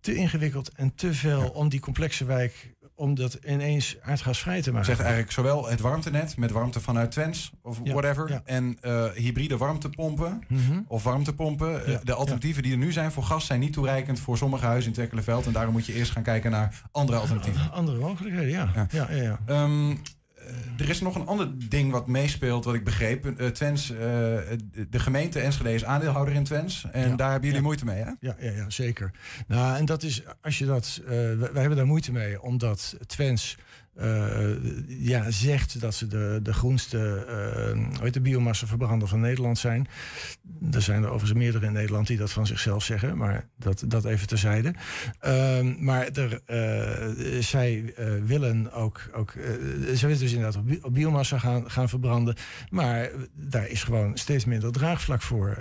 [0.00, 2.74] te ingewikkeld en te veel om die complexe wijk...
[2.94, 4.86] om dat ineens aardgasvrij te maken.
[4.86, 8.28] Zegt eigenlijk zowel het warmtenet met warmte vanuit Twents of Ja, whatever...
[8.30, 8.42] ja.
[8.44, 10.80] en eh, hybride warmtepompen Mhm.
[10.88, 11.84] of warmtepompen.
[11.86, 14.64] Eh, Ja, de alternatieven die er nu zijn voor gas zijn niet toereikend voor sommige
[14.66, 15.46] huizen in Tekkelenveld.
[15.46, 17.72] En daarom moet je eerst gaan kijken naar andere alternatieven.
[17.72, 18.86] Andere mogelijkheden, ja.
[18.90, 19.08] Ja.
[19.10, 19.38] ja.
[19.46, 19.90] eh,
[20.78, 23.26] er is nog een ander ding wat meespeelt, wat ik begreep.
[23.26, 26.86] Eh Twents, eh, de- gemeente Enschede is aandeelhouder in Twents.
[26.92, 27.66] En Ja, daar hebben jullie ja.
[27.66, 28.10] moeite mee, hè?
[28.20, 29.10] Ja, ja, ja, zeker.
[29.46, 33.56] Nou, en dat is, als je dat, eh, wij, hebben daar moeite mee, omdat Twents
[33.96, 34.50] eh,
[34.86, 36.98] ja, zegt dat ze de, de groenste
[38.00, 39.86] heet de biomassaverbrander van Nederland zijn.
[40.72, 44.04] Er zijn er overigens meerdere in Nederland die dat van zichzelf zeggen, maar dat, dat
[44.04, 44.74] even terzijde.
[45.20, 49.32] Ehm, maar er, eh, zij willen ook, ook
[49.92, 52.34] zij willen dus inderdaad op, bi- op biomassa gaan, gaan verbranden.
[52.70, 55.58] Maar daar is gewoon steeds minder draagvlak voor.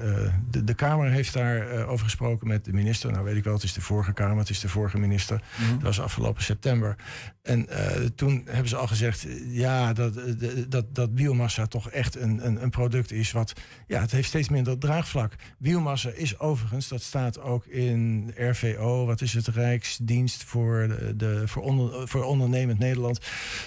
[0.50, 3.12] De, de Kamer heeft daar over gesproken met de minister.
[3.12, 5.42] Nou weet ik wel, het is de vorige Kamer, het is de vorige minister.
[5.72, 6.96] Dat was afgelopen september.
[7.42, 10.34] En eh, toen hebben ze al gezegd, ja, dat, eh,
[10.68, 13.54] dat, dat biomassa toch echt een, een, een product is wat,
[13.88, 15.36] ja, het heeft steeds minder draagvlak.
[15.58, 21.48] Biomassa is overigens, dat staat ook in RVO, wat is het, Rijksdienst voor, de, de,
[21.48, 23.20] voor, onder, voor ondernemend Nederland,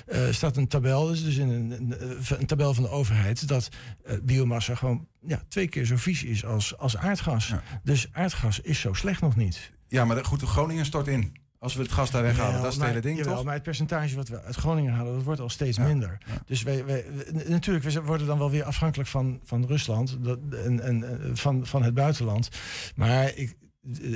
[0.07, 1.95] eh, staat een tabel, dus dus in een,
[2.39, 3.69] een, tabel van de overheid, dat
[4.05, 7.49] eh, biomassa gewoon ja, twee keer zo vies is als, als aardgas.
[7.49, 7.63] Ja.
[7.83, 9.71] Dus aardgas is zo slecht nog niet.
[9.89, 11.42] Ja, maar de- goed, Groningen stort in.
[11.63, 13.45] Als we het gas daar weghalen, dat is het hele ding, jawel, toch?
[13.45, 16.19] Maar het percentage wat we uit Groningen halen, dat wordt al steeds Ja, minder.
[16.27, 16.33] ja.
[16.47, 20.39] Dus wij, wij, we- natuurlijk, we worden dan wel weer afhankelijk van, van Rusland dat,
[20.65, 22.49] en, en eh, van, van het buitenland.
[22.95, 23.55] Maar ik,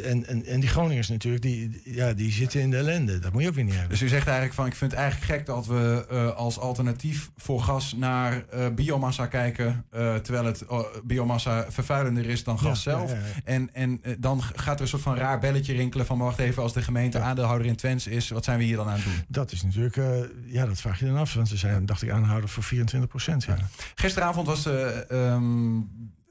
[0.02, 3.18] en, en, en die Groningers natuurlijk, die, ja, die zitten in de ellende.
[3.18, 3.90] Dat moet je ook weer niet hebben.
[3.90, 7.30] Dus u zegt eigenlijk van, ik vind het eigenlijk gek dat we eh, als alternatief
[7.36, 12.84] voor gas naar eh, biomassa kijken, eh, terwijl het eh, biomassa vervuilender is dan gas
[12.84, 13.10] Ja, zelf.
[13.10, 13.32] ja, ja, ja.
[13.44, 16.72] En, en dan gaat er een soort van raar belletje rinkelen van, wacht even, als
[16.72, 19.24] de gemeente aandeelhouder in Twents is, wat zijn we hier dan aan het doen?
[19.28, 19.96] Dat is natuurlijk,
[20.44, 21.34] ja, dat vraag je dan af.
[21.34, 23.46] Want ze zijn, dacht ik, aanhouden voor 24 procent.
[23.94, 25.80] Gisteravond was eh, ehm,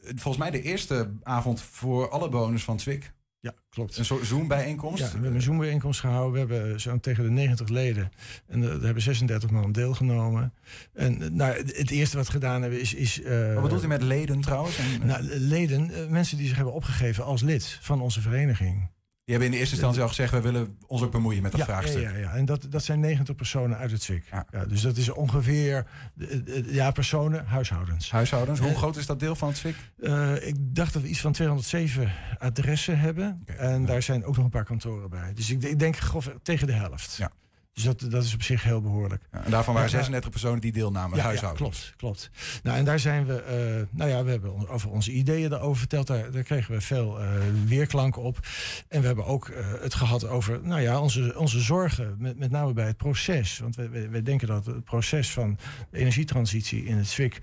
[0.01, 3.13] volgens mij de eerste avond voor alle bewoners van Twik.
[3.45, 3.97] Ja, klopt.
[3.97, 4.99] Een soort Zoom-bijeenkomst.
[4.99, 6.47] Ja, we hebben een Zoom-bijeenkomst gehouden.
[6.47, 8.11] We hebben zo'n tegen de 90 leden.
[8.47, 10.53] En er hebben 36 man deelgenomen.
[10.93, 12.93] En eh, nou, het eerste wat we gedaan hebben is...
[12.93, 14.77] is eh, Wat bedoelt u met leden trouwens?
[14.77, 18.89] En, eh, Nou, leden, eh, mensen die zich hebben opgegeven als lid van onze vereniging.
[19.25, 21.59] Die hebben in de eerste instantie al gezegd, we willen ons ook bemoeien met dat
[21.59, 22.01] ja, vraagstuk.
[22.01, 22.33] Ja, ja, ja.
[22.33, 24.25] En dat, dat zijn 90 personen uit het ZWIK.
[24.31, 24.45] Ja.
[24.51, 24.65] Ja.
[24.65, 25.85] dus dat is ongeveer,
[26.17, 28.11] eh, eh, ja, personen, huishoudens.
[28.11, 29.63] Huishoudens, hoe Eh, groot is dat deel van het?
[29.99, 33.41] Eh, ik dacht dat we iets van 207 adressen hebben.
[33.45, 35.33] En daar zijn ook nog een paar kantoren bij.
[35.33, 37.15] Dus ik, ik denk grof tegen de helft.
[37.15, 37.31] Ja.
[37.75, 39.23] Dus dat, dat is op zich heel behoorlijk.
[39.31, 42.29] Ja, en daarvan waren Ja, 36 personen die deelnamen, Ja, klopt, klopt.
[42.63, 46.07] Nou, en daar zijn we, eh, nou ja, we hebben over onze ideeën daarover verteld.
[46.07, 47.27] Daar, daar kregen we veel eh,
[47.65, 48.39] weerklanken op.
[48.87, 52.51] En we hebben ook eh, het gehad over, nou ja, onze, onze zorgen, met, met
[52.51, 53.59] name bij het proces.
[53.59, 55.57] Want wij, wij, wij denken dat het proces van
[55.89, 57.41] de energietransitie in het SWIC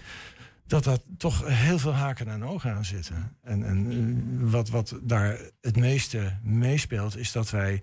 [0.66, 3.36] dat dat toch heel veel haken en ogen aan zitten.
[3.42, 7.82] En, en wat, wat daar het meeste meespeelt, is dat wij.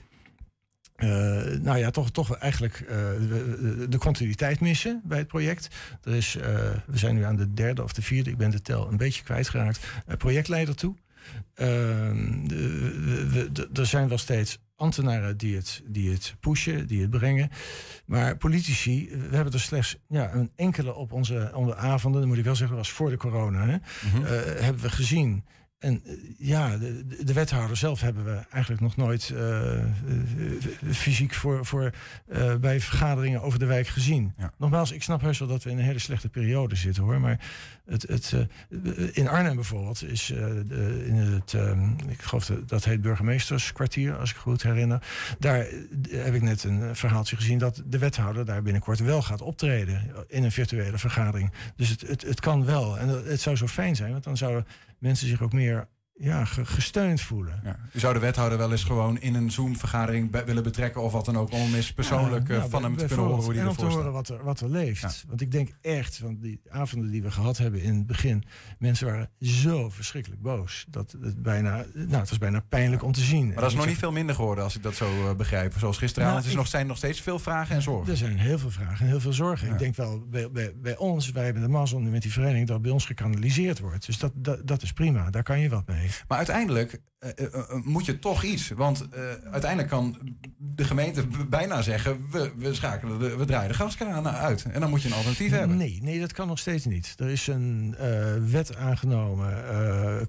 [0.99, 5.75] Eh, nou ja, toch, toch eigenlijk eh, de, de continuïteit missen bij het project.
[6.03, 6.43] Er is, eh,
[6.85, 9.23] we zijn nu aan de derde of de vierde, ik ben de tel een beetje
[9.23, 9.79] kwijtgeraakt,
[10.17, 10.95] projectleider toe.
[11.53, 12.49] Ehm,
[13.73, 17.49] er zijn wel steeds ambtenaren die het, die het pushen, die het brengen.
[18.05, 22.37] Maar politici, we hebben er slechts ja, een enkele op onze, onze avonden, dan moet
[22.39, 24.23] ik wel zeggen, dat was voor de corona, hè, Mhm.
[24.63, 25.43] hebben we gezien.
[25.79, 29.87] En eh, ja, de, de- de wethouder zelf hebben we eigenlijk nog nooit eh, eh,
[30.91, 31.91] fysiek voor, voor,
[32.61, 34.33] bij vergaderingen over de wijk gezien.
[34.37, 34.51] Ja.
[34.57, 37.19] Nogmaals, ik snap heus wel dat we in een hele slechte periode zitten hoor.
[37.19, 37.39] Maar
[37.85, 38.33] het, het,
[39.11, 44.29] in Arnhem bijvoorbeeld is de- in het, eh, ik geloof dat, dat heet burgemeesterskwartier, als
[44.31, 45.01] ik goed herinner.
[45.39, 45.67] Daar
[46.09, 50.43] heb ik net een verhaaltje gezien dat de wethouder daar binnenkort wel gaat optreden in
[50.43, 51.51] een virtuele vergadering.
[51.75, 52.97] Dus het, het, het kan wel.
[52.97, 54.65] En het zou zo fijn zijn, want dan zouden
[54.99, 55.87] mensen zich ook meer
[56.21, 57.59] ja, ge- gesteund voelen.
[57.63, 57.79] Ja.
[57.93, 61.25] U zou de wethouder wel eens gewoon in een Zoom-vergadering be- willen betrekken of wat
[61.25, 63.67] dan ook, om eens persoonlijk Ja, eh, van hem te kunnen horen hoe hij en
[63.69, 64.27] om te ervoor horen staat.
[64.29, 65.25] wat er, wat er leeft.
[65.27, 68.43] Want ik denk echt, van die avonden die we gehad hebben in het begin,
[68.79, 70.85] mensen waren zo verschrikkelijk boos.
[70.89, 73.47] Dat het bijna, nou, het was bijna pijnlijk om te zien.
[73.47, 75.73] Maar dat is nog niet veel minder geworden als ik dat zo eh, begrijp.
[75.77, 76.33] Zoals gisteravond.
[76.35, 78.11] Nou, het is nog, zijn nog steeds veel vragen en zorgen.
[78.11, 79.71] Er zijn heel veel vragen en heel veel zorgen.
[79.71, 82.67] Ik denk wel bij, bij, bij ons, wij hebben de mazzel nu met die vereniging,
[82.67, 84.05] dat bij ons gekanaliseerd wordt.
[84.05, 86.08] Dus dat, dat, dat is prima, daar kan je wat mee.
[86.27, 88.69] Maar uiteindelijk eh, eh, eh, moet je toch iets.
[88.69, 89.07] Want
[89.51, 90.17] uiteindelijk kan
[90.57, 94.65] de gemeente bijna zeggen: we, we schakelen, de, we draaien de gaskraan uit.
[94.71, 95.77] En dan moet je een alternatief hebben.
[95.77, 97.15] Nee, nee, dat kan nog steeds niet.
[97.17, 97.95] Er is een
[98.49, 99.53] wet aangenomen,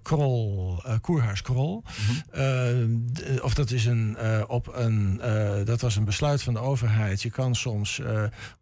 [0.03, 1.85] Krol, Koerhuis Krol.
[2.33, 3.41] Mhm.
[3.43, 4.17] Of dat is een,
[4.49, 5.21] op een,
[5.65, 7.23] dat was een besluit van de overheid.
[7.23, 8.03] Je kan soms,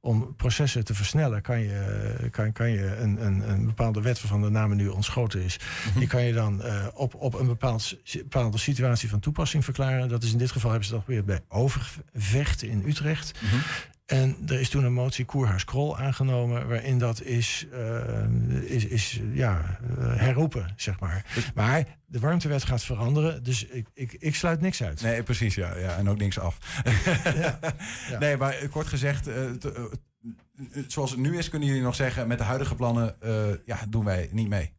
[0.00, 4.42] om processen te versnellen, kan je, kan, kan je een, een, een bepaalde wet waarvan
[4.42, 5.58] de naam nu ontschoten is.
[5.88, 5.98] Mhm.
[5.98, 6.62] Die kan je dan
[6.94, 10.08] op, op een bepaald, bepaalde situatie van toepassing verklaren.
[10.08, 13.40] Dat is in dit geval hebben ze dat geprobeerd bij Overvecht in Utrecht.
[13.42, 13.56] Mhm.
[14.08, 18.24] En er is toen een motie Koerhuis Krol aangenomen, waarin dat is, eh,
[18.62, 21.24] is, is ja, eh, herroepen, zeg maar.
[21.54, 25.02] Maar de warmtewet gaat veranderen, dus ik, ik, ik sluit niks uit.
[25.02, 25.96] Nee, precies, ja, ja.
[25.96, 26.58] En ook niks af.
[27.24, 27.58] Ja,
[28.10, 28.18] ja.
[28.18, 29.28] Nee, maar eh, kort gezegd,
[30.86, 33.16] zoals het nu is, kunnen jullie nog zeggen: met de huidige plannen
[33.64, 34.72] ja, doen wij niet mee.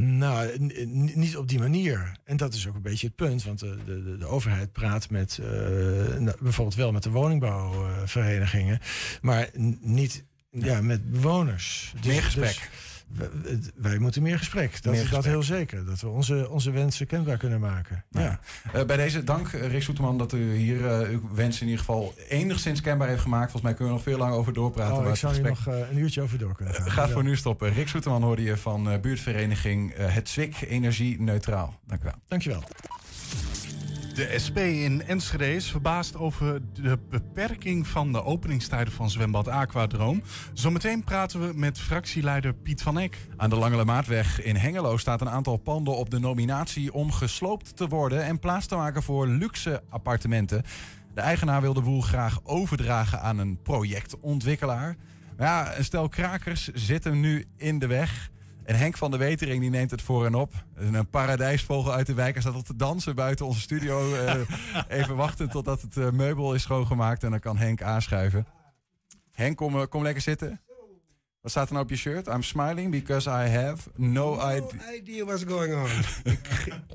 [0.00, 0.58] Nou,
[1.14, 2.12] niet op die manier.
[2.24, 3.44] En dat is ook een beetje het punt.
[3.44, 5.48] Want de, de, de, de overheid praat met, eh,
[6.18, 8.80] nou, bijvoorbeeld wel met de woningbouwverenigingen,
[9.20, 11.92] maar niet ja, met bewoners.
[12.00, 12.46] Dus- Meer gesprek.
[12.54, 12.87] dus
[13.74, 14.82] wij moeten meer gesprek.
[14.82, 15.84] Dat, Meer dat heel zeker.
[15.84, 18.04] Dat we onze, onze wensen kenbaar kunnen maken.
[18.10, 18.20] Ja.
[18.20, 18.40] Ja.
[18.72, 21.84] Eh, bij deze dank, eh, Rick Soeterman, dat u hier eh, uw wensen in ieder
[21.84, 23.50] geval enigszins kenbaar heeft gemaakt.
[23.50, 24.96] Volgens mij kunnen we nog veel lang over doorpraten.
[25.04, 26.90] Oh, ik zou hier nog een uurtje over door kunnen gaan.
[26.98, 27.12] gaat Ja.
[27.12, 27.72] voor nu stoppen.
[27.72, 31.80] Rick Soeterman hoorde je van buurtvereniging Het Zwik Energie Neutraal.
[31.86, 32.14] Dank u wel.
[32.28, 32.62] Dankjewel.
[34.18, 40.22] De SP in Enschede is verbaasd over de beperking van de openingstijden van zwembad Aquadroom.
[40.52, 43.16] Zometeen praten we met fractieleider Piet van Eck.
[43.36, 47.76] Aan de Lange Maatweg in Hengelo staat een aantal panden op de nominatie om gesloopt
[47.76, 50.62] te worden en plaats te maken voor luxe appartementen.
[51.14, 54.96] De eigenaar wil de boel graag overdragen aan een projectontwikkelaar.
[55.38, 58.30] Ja, een stel krakers zit hem nu in de weg.
[58.68, 60.52] En Henk van der Wetering die neemt het voor en op.
[60.74, 62.32] Een paradijsvogel uit de wijk.
[62.32, 64.14] Hij staat al te dansen buiten onze studio.
[64.14, 64.34] Eh,
[64.98, 67.22] even wachten totdat het eh, meubel is schoongemaakt.
[67.22, 68.46] En dan kan Henk aanschuiven.
[69.32, 70.60] Henk, kom, eh, kom lekker zitten.
[71.40, 72.26] Wat staat er nou op je shirt?
[72.26, 74.60] I'm smiling because I have no idea.
[74.60, 75.88] No idea what's going on.
[76.32, 76.48] ik,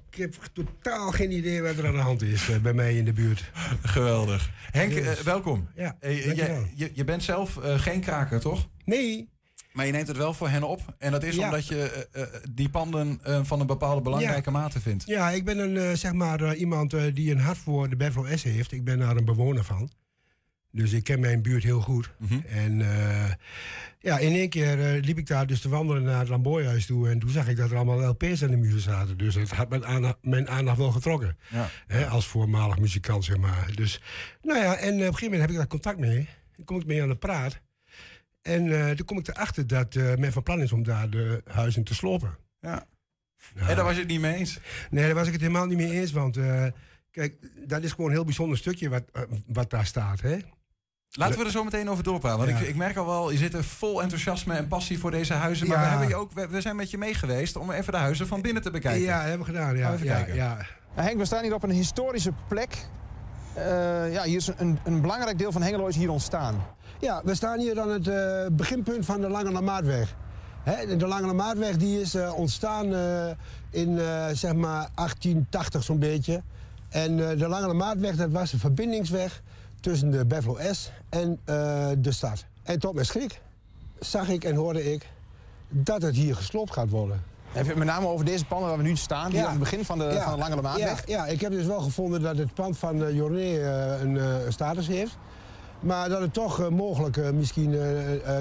[0.10, 3.14] ik heb totaal geen idee wat er aan de hand is bij mij in de
[3.14, 3.52] buurt.
[3.82, 4.50] Geweldig.
[4.72, 5.70] Henk, welkom.
[5.76, 6.68] Ja, dankjewel.
[6.76, 8.70] je, je bent zelf eh, geen kraker, toch?
[8.86, 9.30] Nee,
[9.74, 10.96] Maar je neemt het wel voor hen op.
[10.98, 11.46] En dat is Ja.
[11.46, 15.04] omdat je eh, eh, die panden eh, van een bepaalde belangrijke mate vindt.
[15.06, 18.72] ja, ik ben een, zeg maar, iemand die een hart voor de Beverly S heeft.
[18.72, 19.90] Ik ben daar een bewoner van.
[20.72, 22.12] Dus ik ken mijn buurt heel goed.
[22.18, 22.40] Mhm.
[22.48, 22.78] En
[24.00, 27.10] ja, in één keer liep ik daar dus te wandelen naar het Lamboyhuis toe.
[27.10, 29.18] En toen zag ik dat er allemaal LP's aan de muur zaten.
[29.18, 31.38] Dus dat had mijn aandacht, mijn aandacht wel getrokken.
[31.50, 31.70] Ja.
[31.88, 33.72] Hè, als voormalig muzikant, zeg maar.
[33.76, 34.02] Dus,
[34.42, 36.28] nou ja, en op een gegeven moment heb ik daar contact mee.
[36.56, 37.60] Dan kom ik mee aan de praat.
[38.44, 41.42] En eh, toen kom ik erachter dat eh, men van plan is om daar de
[41.52, 42.38] huizen te slopen.
[42.60, 42.86] Ja.
[43.56, 44.60] Nou, En daar was je het niet mee eens.
[44.90, 46.12] Nee, daar was ik het helemaal niet mee eens.
[46.12, 46.66] Want eh,
[47.12, 47.36] Kijk,
[47.68, 49.04] dat is gewoon een heel bijzonder stukje wat,
[49.48, 50.22] wat daar staat.
[50.22, 50.38] Hè?
[51.12, 52.38] Laten we er zo meteen over doorpraten.
[52.38, 52.58] Want Ja.
[52.58, 55.68] ik, ik merk al wel, je zit er vol enthousiasme en passie voor deze huizen.
[55.68, 55.84] Maar Ja.
[55.84, 58.28] we, hebben je ook, we, we zijn met je mee geweest om even de huizen
[58.28, 59.02] van binnen te bekijken.
[59.02, 59.78] Ja, dat hebben we gedaan.
[59.78, 60.36] Ja, even ja, kijken.
[60.36, 60.56] ja.
[60.96, 62.78] Nou, Henk, we staan hier op een historische plek.
[63.54, 66.66] Eh, ja, hier is een, een belangrijk deel van Hengelo is hier ontstaan.
[67.04, 70.16] Ja, we staan hier aan het eh, beginpunt van de Lange Maatweg.
[70.98, 73.26] De Lange Maatweg die is eh, ontstaan eh,
[73.70, 74.00] in
[74.34, 76.42] zeg maar 1880 zo'n beetje.
[76.90, 79.42] En de Lange Maatweg dat was een verbindingsweg
[79.80, 81.40] tussen de Bevlo S en
[81.98, 82.46] de stad.
[82.64, 83.42] En tot mijn schrik
[84.00, 85.10] zag ik en hoorde ik
[85.70, 87.24] dat het hier gesloopt gaat worden.
[87.52, 89.44] Heb je het met name over deze panden waar we nu staan, hier Ja.
[89.46, 90.24] aan het begin van de, Ja.
[90.24, 91.08] van de Langere Maatweg?
[91.08, 93.60] Ja, ja, ik heb dus wel gevonden dat het pand van uh, Jorné
[94.02, 95.18] een status heeft.
[95.84, 97.82] Maar dat het toch uh, mogelijk uh, misschien uh,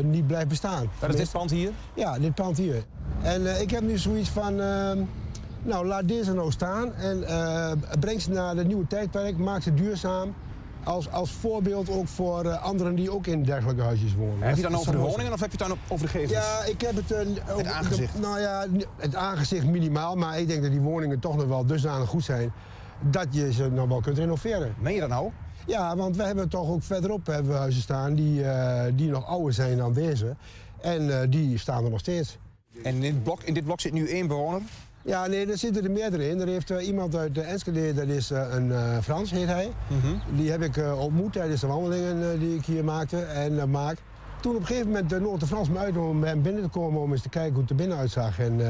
[0.02, 0.90] niet blijft bestaan.
[0.98, 1.70] Dat is dit pand hier?
[1.94, 2.84] Ja, dit pand hier.
[3.22, 4.98] En ik heb nu zoiets van, ehm,
[5.62, 9.74] nou laat deze nou staan en eh, breng ze naar het nieuwe tijdperk, maak ze
[9.74, 10.34] duurzaam.
[10.84, 14.46] Als, als voorbeeld ook voor uh, anderen die ook in dergelijke huisjes wonen.
[14.46, 16.30] Heb je dan over de woningen of heb je het dan over de gevels?
[16.30, 17.12] Ja, ik heb het...
[17.12, 17.18] Uh,
[17.56, 18.14] het aangezicht?
[18.14, 20.16] De, nou ja, het aangezicht minimaal.
[20.16, 22.52] Maar ik denk dat die woningen toch nog wel dusdanig goed zijn...
[23.00, 24.74] dat je ze nog wel kunt renoveren.
[24.78, 25.30] Meen je dat nou?
[25.66, 28.14] Ja, want we hebben toch ook verderop hebben we huizen staan...
[28.14, 30.36] die, uh, die nog ouder zijn dan deze.
[30.80, 32.38] En uh, die staan er nog steeds.
[32.82, 34.60] En in dit blok, in dit blok zit nu één bewoner?
[35.04, 36.40] Ja, nee, er zitten er meerdere in.
[36.40, 38.72] Er heeft uh, iemand uit de Enschede, dat is een
[39.02, 39.72] Frans, heet hij.
[39.88, 40.20] Mm -hmm.
[40.36, 43.98] Die heb ik ontmoet tijdens de wandelingen die ik hier maakte en maak.
[44.40, 47.00] Toen op een gegeven moment de Frans me uit om bij hem binnen te komen
[47.00, 48.38] om eens te kijken hoe het er binnen uitzag.
[48.38, 48.60] En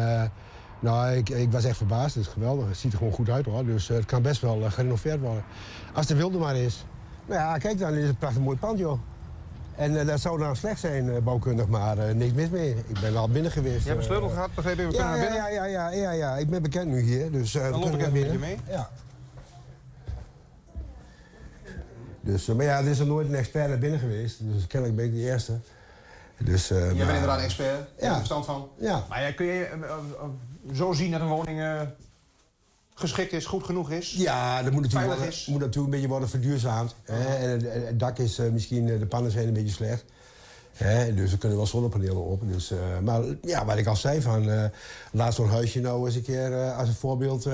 [0.83, 2.15] nou, ik, ik, was echt verbaasd.
[2.15, 2.69] Het is geweldig.
[2.69, 3.65] Het ziet er gewoon goed uit hoor.
[3.65, 5.45] Dus het kan best wel gerenoveerd worden.
[5.95, 6.85] Als de wilde maar is.
[7.27, 9.01] Nou ja, kijk dan, is het een prachtig mooi pand joh.
[9.77, 12.77] En uh, dat zou nou slecht zijn, uh, bouwkundig, maar uh, niks mis mee.
[12.87, 13.83] Ik ben al binnen geweest.
[13.83, 14.87] Je hebt een sleutel gehad, begreep je?
[14.87, 15.71] We ja, kunnen ja, naar binnen?
[15.71, 17.31] ja, ja, ja, ja, ja, ik ben bekend nu hier.
[17.31, 18.59] Dus, Dan loop ik even met je mee.
[18.69, 18.91] Ja.
[22.21, 24.39] Dus, maar ja, er is er nooit een expert naar binnen geweest.
[24.41, 25.59] Dus kennelijk ben ik de eerste.
[26.39, 28.17] Dus, Jij bent inderdaad een expert, ja.
[28.17, 28.69] verstand van.
[28.79, 29.05] Ja.
[29.09, 29.69] Maar ja, kun je
[30.73, 31.61] zo zien dat een woning
[32.95, 34.13] geschikt is, goed genoeg is?
[34.13, 35.47] Ja, dat moet natuurlijk, worden, is.
[35.47, 36.95] moet natuurlijk een beetje worden verduurzaamd.
[37.03, 37.35] Hè?
[37.35, 40.05] En het, dak is uh, misschien, de pannen zijn een beetje slecht.
[40.73, 41.15] Hè?
[41.15, 42.43] Dus er kunnen wel zonnepanelen op.
[42.45, 42.73] Dus,
[43.03, 44.71] maar ja, wat ik al zei, van,
[45.13, 47.49] laat zo'n huisje nou eens een keer als een voorbeeld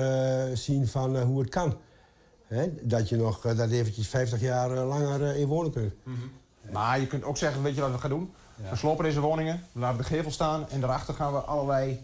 [0.53, 1.77] zien van hoe het kan.
[2.47, 2.69] Hè?
[2.81, 5.93] Dat je nog dat eventjes 50 jaar langer in wonen kunt.
[6.03, 6.31] -hmm.
[6.71, 8.31] Maar je kunt ook zeggen, weet je wat we gaan doen?
[8.63, 8.69] Ja.
[8.69, 11.99] We slopen deze woningen, we laten de gevel staan en daarachter gaan we allerlei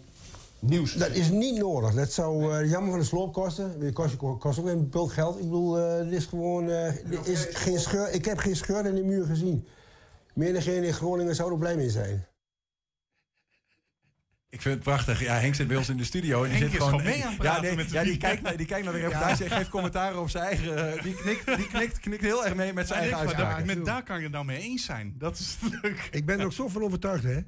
[0.60, 0.94] nieuws.
[0.94, 1.94] Dat is niet nodig.
[1.94, 3.76] Dat zou uh, jammer van de sloop kosten.
[3.80, 5.36] Het kost, kost ook een bult geld.
[5.36, 6.70] Ik bedoel, uh, dit is gewoon.
[6.70, 9.68] Uh, dit is geen scheur, ik heb geen scheur in de muur gezien.
[10.34, 12.28] Meer dan geen in Groningen zou er blij mee zijn.
[14.50, 15.20] Ik vind het prachtig.
[15.20, 16.44] Ja, Henk zit bij ons in de studio.
[16.44, 18.04] En die Henk zit is gewoon, mee aan het ja, praten nee, met de ja,
[18.04, 21.04] die, kijkt naar, die kijkt naar de reportage en geeft commentaar op zijn eigen...
[21.04, 23.78] Die knikt, die knikt, knikt heel erg mee met zijn Maar eigen maar daar, uitspraken.
[23.78, 25.16] met daar kan je het nou mee eens zijn.
[25.18, 26.08] Dat is leuk.
[26.12, 27.40] Ik ben er ook zo van overtuigd, hè?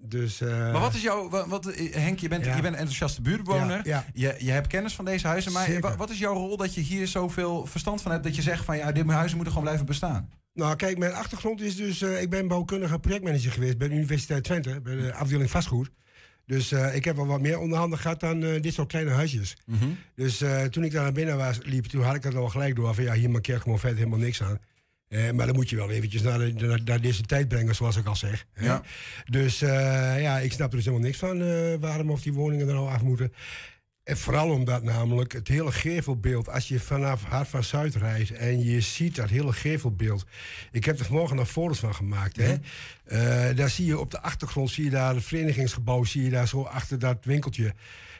[0.00, 1.28] Dus, uh, Maar wat is jouw...
[1.28, 2.56] Wat, wat, Henk, je bent, Ja.
[2.56, 3.80] je bent een enthousiaste buurtbewoner.
[3.86, 4.32] Ja, ja.
[4.34, 5.52] Je, je hebt kennis van deze huizen.
[5.52, 5.96] Maar Zeker.
[5.96, 8.24] wat, is jouw rol dat je hier zoveel verstand van hebt...
[8.24, 10.30] dat je zegt van ja, dit huizen moeten gewoon blijven bestaan?
[10.54, 12.02] Nou, kijk, mijn achtergrond is dus...
[12.02, 14.80] Uh, ik ben bouwkundige projectmanager geweest bij de Universiteit Twente.
[14.80, 15.90] Bij de afdeling vastgoed.
[16.46, 19.56] Dus uh, ik heb wel wat meer onderhanden gehad dan dit soort kleine huisjes.
[19.66, 19.88] Mhm.
[20.14, 22.94] Dus toen ik daar naar binnen was, liep, toen had ik het al gelijk door
[22.94, 24.58] van ja, hier mankeert gewoon verder helemaal niks aan.
[25.08, 27.96] Uh, maar dan moet je wel eventjes naar, de, naar, naar, deze tijd brengen, zoals
[27.96, 28.46] ik al zeg.
[28.52, 28.66] hè.
[28.66, 28.82] Ja.
[29.24, 29.68] Dus uh,
[30.20, 32.88] ja, ik snap er dus helemaal niks van uh, waarom of die woningen er nou
[32.88, 33.32] af moeten.
[34.08, 38.64] En vooral omdat namelijk het hele gevelbeeld, als je vanaf Hart van Zuid rijdt en
[38.64, 40.26] je ziet dat hele gevelbeeld.
[40.70, 42.36] Ik heb er vanmorgen nog foto's van gemaakt.
[42.36, 42.52] Hè?
[42.52, 46.48] Uh, daar zie je op de achtergrond, zie je daar het verenigingsgebouw, zie je daar
[46.48, 47.74] zo achter dat winkeltje.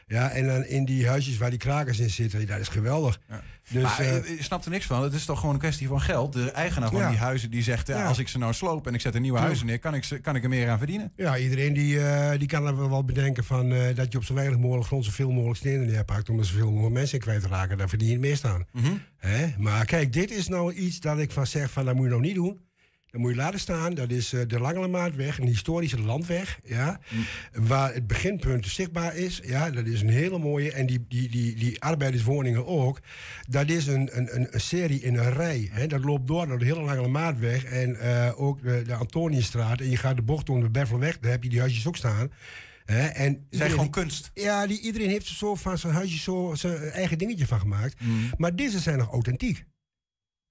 [0.09, 3.19] Ja, en dan in die huisjes waar die krakers in zitten, dat is geweldig.
[3.29, 3.41] Ja.
[3.69, 5.03] Dus, maar eh, je snapt er niks van.
[5.03, 6.33] Het is toch gewoon een kwestie van geld.
[6.33, 7.09] De eigenaar van Ja.
[7.09, 7.87] die huizen die zegt...
[7.87, 9.79] Ja, als ik ze nou sloop en ik zet er nieuwe huizen neer...
[9.79, 11.11] kan ik, ze, kan ik er meer aan verdienen.
[11.15, 14.33] Ja, iedereen die, eh, die kan er wel bedenken van, eh, dat je op zo
[14.33, 17.47] weinig mogelijk grond zoveel mogelijk stenen neerpakt om er zoveel mogelijk mensen in kwijt te
[17.47, 17.77] raken.
[17.77, 18.65] Daar verdien je het meest aan.
[18.71, 18.93] Mhm.
[19.17, 19.47] Hè?
[19.57, 22.21] Maar kijk, dit is nou iets dat ik van zeg van dat moet je nou
[22.21, 22.59] niet doen.
[23.11, 23.93] Dat moet je laten staan.
[23.93, 26.59] Dat is eh, de Langelemaatweg, een historische landweg.
[26.63, 26.99] Ja,
[27.53, 29.41] Waar het beginpunt zichtbaar is.
[29.43, 30.71] Ja, dat is een hele mooie.
[30.71, 32.99] En die, die, die, die arbeiderswoningen ook.
[33.47, 35.69] Dat is een, een, een, serie in een rij.
[35.71, 35.87] Hè.
[35.87, 37.63] Dat loopt door door de hele Langelemaatweg.
[37.63, 39.81] En eh, ook de, de Antoniusstraat.
[39.81, 41.19] En je gaat de bocht om de Bervelweg.
[41.19, 42.31] Daar heb je die huisjes ook staan.
[42.85, 44.31] En zijn gewoon kunst.
[44.33, 47.95] ja, die, iedereen heeft er zo van zijn huisje zo zijn eigen dingetje van gemaakt.
[48.37, 49.65] Maar deze zijn nog authentiek.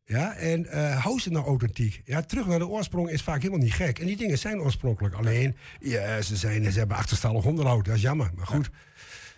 [0.09, 2.03] Ja, en eh hou ze nou authentiek.
[2.05, 3.99] Ja, terug naar de oorsprong is vaak helemaal niet gek.
[3.99, 5.15] En die dingen zijn oorspronkelijk.
[5.15, 7.85] Alleen, ja, ze, zijn, ze hebben achterstallig onderhoud.
[7.85, 8.71] Dat is jammer, maar goed.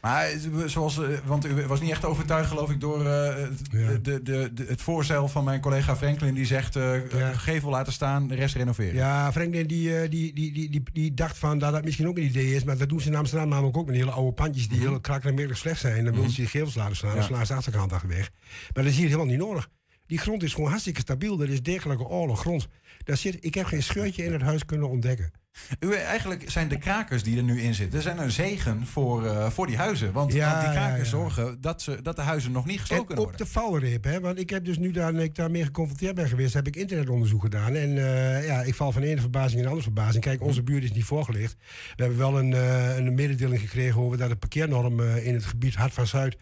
[0.00, 3.34] Maar eh, zoals, eh, want u was niet echt overtuigd, geloof ik, door Ja.
[3.70, 6.34] de, de, de, het voorstel van mijn collega Franklin.
[6.34, 7.32] Die zegt, Ja.
[7.32, 8.94] gevel laten staan, de rest renoveren.
[8.94, 12.24] Ja, Franklin die, die, die, die, die, die dacht van dat dat misschien ook een
[12.24, 12.64] idee is.
[12.64, 15.56] Maar dat doen ze in Amsterdam namelijk ook met hele oude pandjes die heel krakkelijk
[15.56, 16.04] slecht zijn.
[16.04, 17.10] Dan willen ze die gevels laten staan.
[17.10, 17.14] Ja.
[17.16, 18.30] Dan slaan ze de achterkant weg.
[18.74, 19.68] Maar dat is hier helemaal niet nodig.
[20.10, 21.36] Die grond is gewoon hartstikke stabiel.
[21.36, 22.68] Dat is degelijke oude grond.
[23.04, 25.32] Daar zit, ik heb geen scheurtje in het huis kunnen ontdekken.
[25.80, 29.50] U, eigenlijk zijn de krakers die er nu in zitten, zijn een zegen voor, eh,
[29.50, 30.12] voor die huizen.
[30.12, 31.16] Want, Ja, want die krakers ja.
[31.16, 33.46] zorgen dat, ze, dat de huizen nog niet gesloopt En kunnen op worden.
[33.46, 34.20] de valreep, hè?
[34.20, 37.74] want ik heb dus nu daar, ik daarmee geconfronteerd ben geweest, heb ik internetonderzoek gedaan.
[37.74, 40.24] En eh, ja, ik val van de ene verbazing in de andere verbazing.
[40.24, 41.56] Kijk, onze buurt is niet voorgelegd.
[41.96, 45.74] We hebben wel een, eh, een mededeling gekregen over dat de parkeernorm in het gebied
[45.74, 46.36] Hart van Zuid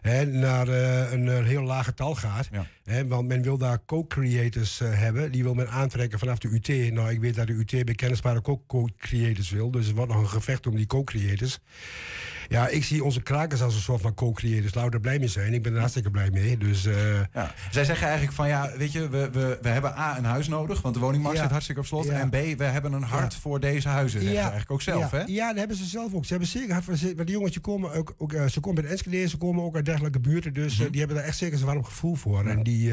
[0.00, 2.48] hè, naar eh, een, eh, heel laag getal gaat.
[2.52, 2.66] Ja.
[2.84, 5.32] Hè, want men wil daar co-creators eh, hebben.
[5.32, 6.92] Die wil men aantrekken vanaf de UT.
[6.92, 9.70] Nou, ik weet dat de UT bij ook co-creators wil.
[9.70, 11.58] Dus er wordt nog een gevecht om die co-creators.
[12.48, 14.74] Ja, ik zie onze krakers als een soort van co-creators.
[14.74, 15.54] Laten we er blij mee zijn.
[15.54, 16.58] Ik ben er hartstikke blij mee.
[16.58, 16.94] Dus eh,
[17.34, 17.54] Ja.
[17.70, 20.80] Zij zeggen eigenlijk van ja, weet je, we, we, we hebben A, een huis nodig,
[20.82, 21.42] want de woningmarkt Ja.
[21.42, 22.04] zit hartstikke op slot.
[22.04, 22.12] Ja.
[22.12, 23.38] En B, we hebben een hart Ja.
[23.38, 25.24] voor deze huizen, zeggen ze eigenlijk ook zelf, ja, hè?
[25.26, 26.22] Ja, dat hebben ze zelf ook.
[26.24, 28.82] Ze hebben zeker hard van Want die jongens die komen ook, ook eh, ze komen
[28.82, 30.52] uit Enschede, ze komen ook uit dergelijke buurten.
[30.52, 30.82] Dus Mhm.
[30.84, 32.46] eh, die hebben daar echt zeker een warm gevoel voor.
[32.46, 32.92] En die,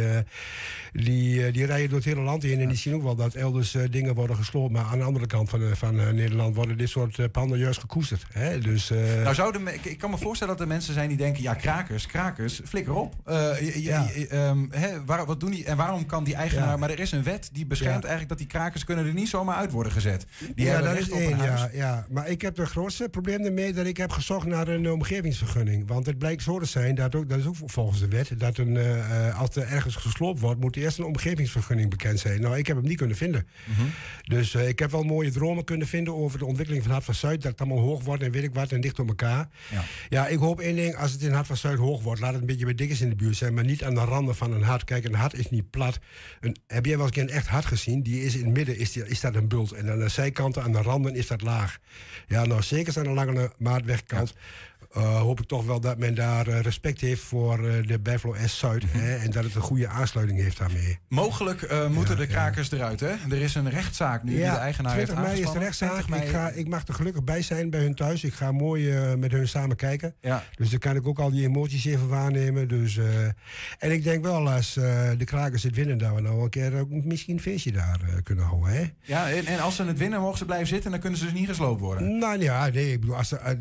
[0.93, 3.76] die, die rijden door het hele land heen en die zien ook wel dat elders
[3.89, 4.72] dingen worden gesloopt.
[4.72, 8.26] Maar aan de andere kant van, van Nederland worden dit soort panden juist gekoesterd.
[8.32, 8.60] Hè?
[8.60, 8.89] Dus,
[9.24, 12.06] Nou, zouden, ik, ik kan me voorstellen dat er mensen zijn die denken: ja, krakers,
[12.06, 13.16] krakers, flikker op.
[13.26, 14.10] Eh, Ja.
[14.30, 16.68] ehm, hè, waar, wat doen die en waarom kan die eigenaar.
[16.68, 16.78] Ja.
[16.78, 19.56] Maar er is een wet die beschermt eigenlijk dat die krakers kunnen er niet zomaar
[19.56, 20.26] uit worden gezet.
[20.56, 22.06] Die ja, hebben dat recht is op één, ja, ja.
[22.10, 25.88] Maar ik heb het grootste probleem ermee dat ik heb gezocht naar een omgevingsvergunning.
[25.88, 28.58] Want het blijkt zo te zijn, dat, ook, dat is ook volgens de wet, dat
[28.58, 32.41] een, eh, als er ergens gesloopt wordt, moet eerst een omgevingsvergunning bekend zijn.
[32.41, 33.48] Nou, ik heb hem niet kunnen vinden.
[33.66, 33.82] Mhm.
[34.24, 37.14] Dus eh, ik heb wel mooie dromen kunnen vinden over de ontwikkeling van Hart van
[37.16, 37.41] Zuid.
[37.41, 39.32] Dat het allemaal hoog wordt en weet ik wat en dicht op elkaar.
[39.71, 39.84] Ja.
[40.09, 42.41] Ja, ik hoop één ding, als het in Hart van Zuid hoog wordt, laat het
[42.41, 44.63] een beetje bij Dikkers in de buurt zijn, maar niet aan de randen van een
[44.63, 44.84] hart.
[44.84, 45.99] Kijk, een hart is niet plat.
[46.39, 48.03] Een, heb jij wel eens een echt hart gezien?
[48.03, 49.71] Die is in het midden, is, die, is dat een bult.
[49.71, 51.77] En aan de zijkanten, aan de randen, is dat laag.
[52.27, 54.34] Ja, nou, zeker aan de lange maatwegkant.
[54.94, 58.36] Eh, hoop ik toch wel dat men daar eh, respect heeft voor eh, de Buffalo
[58.46, 58.84] S Zuid.
[58.84, 58.98] Mhm.
[58.98, 61.00] hè, en dat het een goede aansluiting heeft daarmee.
[61.08, 63.08] Mogelijk moeten de krakers eruit, hè?
[63.30, 65.91] Er is een rechtszaak nu die de eigenaar heeft 20 mei is de rechtszaak.
[65.91, 68.24] 20 Ik, mei- ga, ik mag er gelukkig bij zijn bij hun thuis.
[68.24, 70.16] Ik ga mooi met hun samen kijken.
[70.22, 70.44] Ja.
[70.56, 72.68] Dus dan kan ik ook al die emoties even waarnemen.
[72.68, 73.00] Dus,
[73.80, 76.89] en ik denk wel als de krakers het winnen, dat we nou een keer ook
[76.89, 78.74] misschien een feestje daar kunnen houden.
[78.74, 78.84] Hè?
[79.02, 81.26] Ja, en, en als ze het winnen, mogen ze blijven zitten en dan kunnen ze
[81.26, 82.18] dus niet gesloopt worden.
[82.18, 83.52] Nou ja, nee, ik, bedoel, als eh,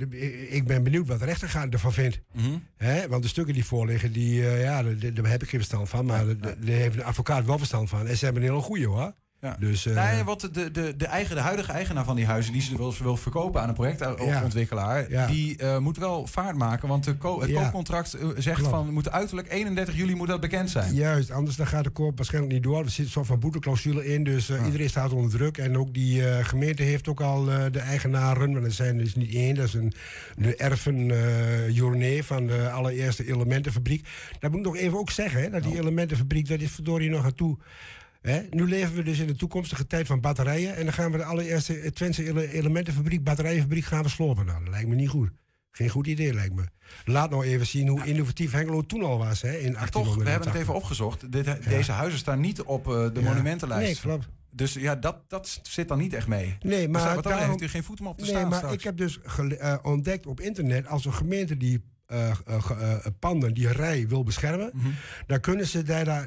[0.51, 2.21] ik ben benieuwd wat de ervan vindt.
[2.33, 3.09] Mhm.
[3.09, 6.05] Want de stukken die voorliggen, die, eh, ja, daar, daar heb ik geen verstand van.
[6.07, 8.07] Maar daar- heeft een advocaat wel verstand van.
[8.07, 9.15] En ze hebben een hele goeie hoor.
[9.43, 9.57] Ja.
[9.59, 12.63] Dus, eh, Nee, wat de, de, de, eigen, de huidige eigenaar van die huizen, die
[12.63, 15.27] ze wil, wil verkopen aan een projectontwikkelaar, Ja.
[15.27, 16.89] die eh, moet wel vaart maken.
[16.89, 18.71] Want de ko- het koopcontract eh, zegt Klopt.
[18.75, 20.95] van moet uiterlijk 31 juli moet dat bekend zijn.
[20.95, 22.85] Juist, anders dan gaat de koop waarschijnlijk niet door.
[22.85, 25.59] Er zit een soort van boeteclausule in, dus iedereen staat onder druk.
[25.59, 29.55] En ook die gemeente heeft ook al de eigenaren, want er zijn dus niet één,
[29.55, 29.93] dat is een,
[30.37, 34.07] de erfen van de allereerste elementenfabriek.
[34.39, 37.25] Dat moet ik nog even ook zeggen, hè, dat die elementenfabriek, dat is verdorie nog
[37.25, 37.57] aan toe.
[38.23, 38.43] Hè?
[38.51, 40.77] Nu leven we dus in de toekomstige tijd van batterijen.
[40.77, 44.47] En dan gaan we de allereerste Twentse ele- elementenfabriek, batterijenfabriek gaan we slopen.
[44.47, 45.31] Nou, dat lijkt me niet goed.
[45.71, 46.65] Geen goed idee, lijkt me.
[47.05, 49.43] Laat nou even zien hoe innovatief Hengelo toen al was.
[49.43, 51.33] Hè, in Maar toch, we hebben het even opgezocht.
[51.33, 53.29] Dit, Deze huizen staan niet op eh, de Ja.
[53.29, 53.85] monumentenlijst.
[54.05, 54.29] Nee, klopt.
[54.55, 56.57] Dus ja, dat, dat zit dan niet echt mee.
[56.61, 58.49] Nee, Dus maar wat dan daarom- heeft u geen voet om op te nee, staan
[58.49, 58.75] maar straks.
[58.75, 60.87] ik heb dus eh, ontdekt op internet...
[60.87, 61.83] als een gemeente die
[62.13, 64.71] eh, eh, eh, panden, die rij wil beschermen...
[64.75, 64.89] Mhm.
[65.27, 65.83] dan kunnen ze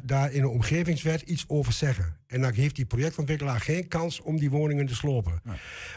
[0.06, 2.18] daar, in de omgevingswet iets over zeggen.
[2.28, 5.42] En dan heeft die projectontwikkelaar geen kans om die woningen te slopen.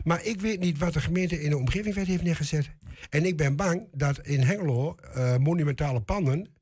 [0.04, 2.70] Maar ik weet niet wat de gemeente in de omgevingswet heeft neergezet.
[3.10, 4.96] En ik ben bang dat in Hengelo
[5.38, 6.57] monumentale panden...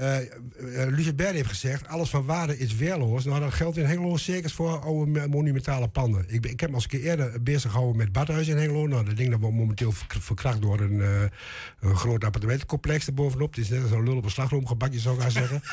[0.00, 3.24] eh, Lucebert heeft gezegd, alles van waarde is weerloos.
[3.24, 6.24] Nou, dat geldt in Hengelo zeker voor oude mo- monumentale panden.
[6.28, 8.86] Ik, ik heb me als een keer eerder bezig gehouden met Badhuis in Hengelo.
[8.86, 11.22] Nou, dat ding dat wordt momenteel verk- verkracht door een, eh,
[11.80, 13.54] een groot appartementencomplex erbovenop.
[13.54, 15.62] Het is net als een lul op een slagroomgebakje, zou ik gaan zeggen.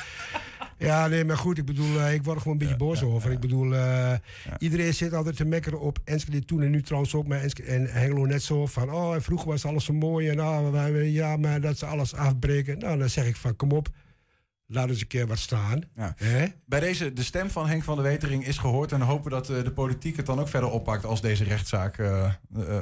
[0.80, 3.32] Ja, nee, maar goed, ik bedoel, ik word er gewoon een beetje boos over.
[3.32, 3.73] Ik bedoel,
[4.57, 7.86] iedereen zit altijd te mekkeren op Enschede toen en nu trouwens ook, maar Enschede en
[7.91, 11.78] Hengelo net zo van, oh, vroeger was alles zo mooi en wij- ja, maar dat
[11.78, 12.78] ze alles afbreken.
[12.78, 13.88] Nou, dan zeg ik van, kom op,
[14.68, 15.82] laat eens een keer wat staan.
[15.95, 16.15] Ja.
[16.65, 18.91] Bij deze, de stem van Henk van der Wetering is gehoord.
[18.91, 22.26] En hopen dat eh, de politiek het dan ook verder oppakt als deze rechtszaak eh,
[22.26, 22.32] eh,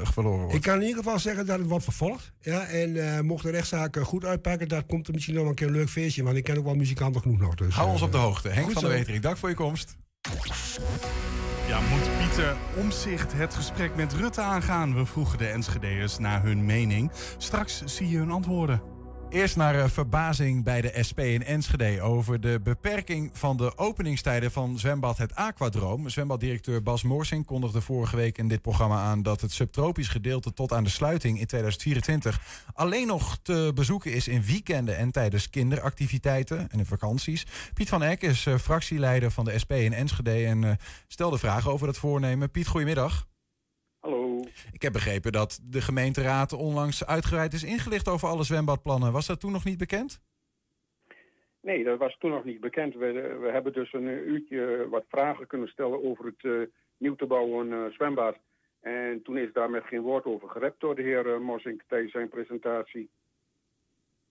[0.03, 0.55] verloren wordt.
[0.55, 2.31] Ik kan in ieder geval zeggen dat het wordt vervolgd.
[2.39, 5.67] Ja, en eh, mocht de rechtszaak goed uitpakken, dan komt er misschien nog een keer
[5.67, 6.23] een leuk feestje.
[6.23, 7.55] Want ik ken ook wel muzikanten genoeg nog.
[7.55, 8.49] Dus, Hou ons op de hoogte.
[8.49, 8.91] Henk van der.
[8.91, 9.97] Wetering, dank voor je komst.
[11.67, 14.95] Ja, moet Pieter Omzicht het gesprek met Rutte aangaan?
[14.95, 17.11] We vroegen de Enschede'ers naar hun mening.
[17.37, 18.94] Straks zie je hun antwoorden.
[19.35, 24.51] Eerst naar uh, verbazing bij de SP in Enschede over de beperking van de openingstijden
[24.51, 26.09] van zwembad Het Aquadroom.
[26.09, 30.73] Zwembaddirecteur Bas Moorsing kondigde vorige week in dit programma aan dat het subtropisch gedeelte tot
[30.73, 36.69] aan de sluiting in 2024 alleen nog te bezoeken is in weekenden en tijdens kinderactiviteiten
[36.69, 37.45] en in vakanties.
[37.73, 40.71] Piet van Eck is uh, fractieleider van de SP in Enschede en uh,
[41.07, 42.51] stelde vragen over dat voornemen.
[42.51, 43.27] Piet, goedemiddag.
[44.71, 49.11] Ik heb begrepen dat de gemeenteraad onlangs uitgebreid is ingelicht over alle zwembadplannen.
[49.11, 50.21] Was dat toen nog niet bekend?
[51.65, 52.93] Nee, dat was toen nog niet bekend.
[52.93, 56.67] We, we hebben dus een uurtje wat vragen kunnen stellen over het uh,
[56.97, 58.37] nieuw te bouwen uh, zwembad.
[58.81, 62.11] En toen is daar met geen woord over gerept door de heer uh, Mossink tijdens
[62.11, 63.09] zijn presentatie.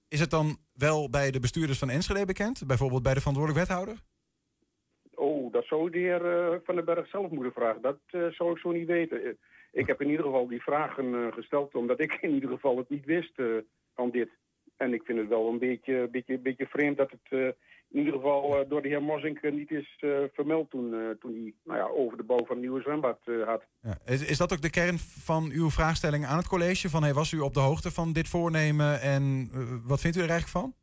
[0.09, 2.67] Is het dan wel bij de bestuurders van Enschede bekend?
[2.67, 3.97] Bijvoorbeeld bij de verantwoordelijk wethouder?
[5.15, 6.21] Oh, dat zou de heer
[6.65, 7.83] Van den Berg zelf moeten vragen.
[7.83, 9.39] Dat zou ik zo niet weten.
[9.75, 12.89] Ik heb in ieder geval die vragen uh, gesteld omdat ik in ieder geval het
[12.89, 13.57] niet wist uh,
[13.95, 14.29] van dit.
[14.77, 17.47] En ik vind het wel een beetje, beetje, beetje vreemd dat het uh,
[17.89, 19.97] in ieder geval door de heer Mossink niet is
[20.33, 23.65] vermeld toen, toen hij nou ja, over de bouw van een nieuwe zwembad had.
[23.83, 23.99] Ja.
[24.05, 26.89] Is, is dat ook de kern van uw vraagstelling aan het college?
[26.89, 29.51] Van, hey, was u op de hoogte van dit voornemen en
[29.87, 30.75] wat vindt u er eigenlijk van?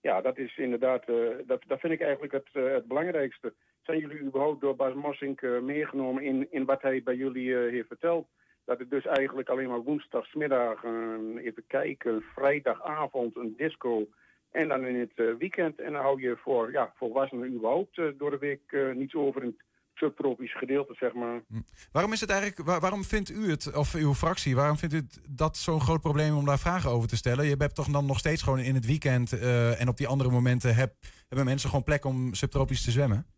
[0.00, 1.06] Ja, dat is inderdaad,
[1.46, 3.54] dat, dat vind ik eigenlijk het, het belangrijkste
[3.86, 7.70] zijn jullie überhaupt door Bas Mossink uh, meegenomen in, in wat hij bij jullie uh,
[7.72, 8.26] heeft verteld?
[8.64, 14.08] Dat het dus eigenlijk alleen maar woensdagsmiddag, uh, even kijken, vrijdagavond een disco
[14.50, 15.80] en dan in het weekend.
[15.80, 19.64] En dan hou je voor ja, volwassenen überhaupt door de week niets over in het
[19.94, 21.42] subtropisch gedeelte, zeg maar.
[21.48, 21.60] Hm.
[21.92, 24.98] Waarom is het eigenlijk, waar, waarom vindt u het, of uw fractie, waarom vindt u
[24.98, 27.44] het dat zo'n groot probleem om daar vragen over te stellen?
[27.44, 29.40] Je hebt toch dan nog steeds gewoon in het weekend
[29.78, 30.94] en op die andere momenten heb,
[31.28, 33.35] hebben mensen gewoon plek om subtropisch te zwemmen?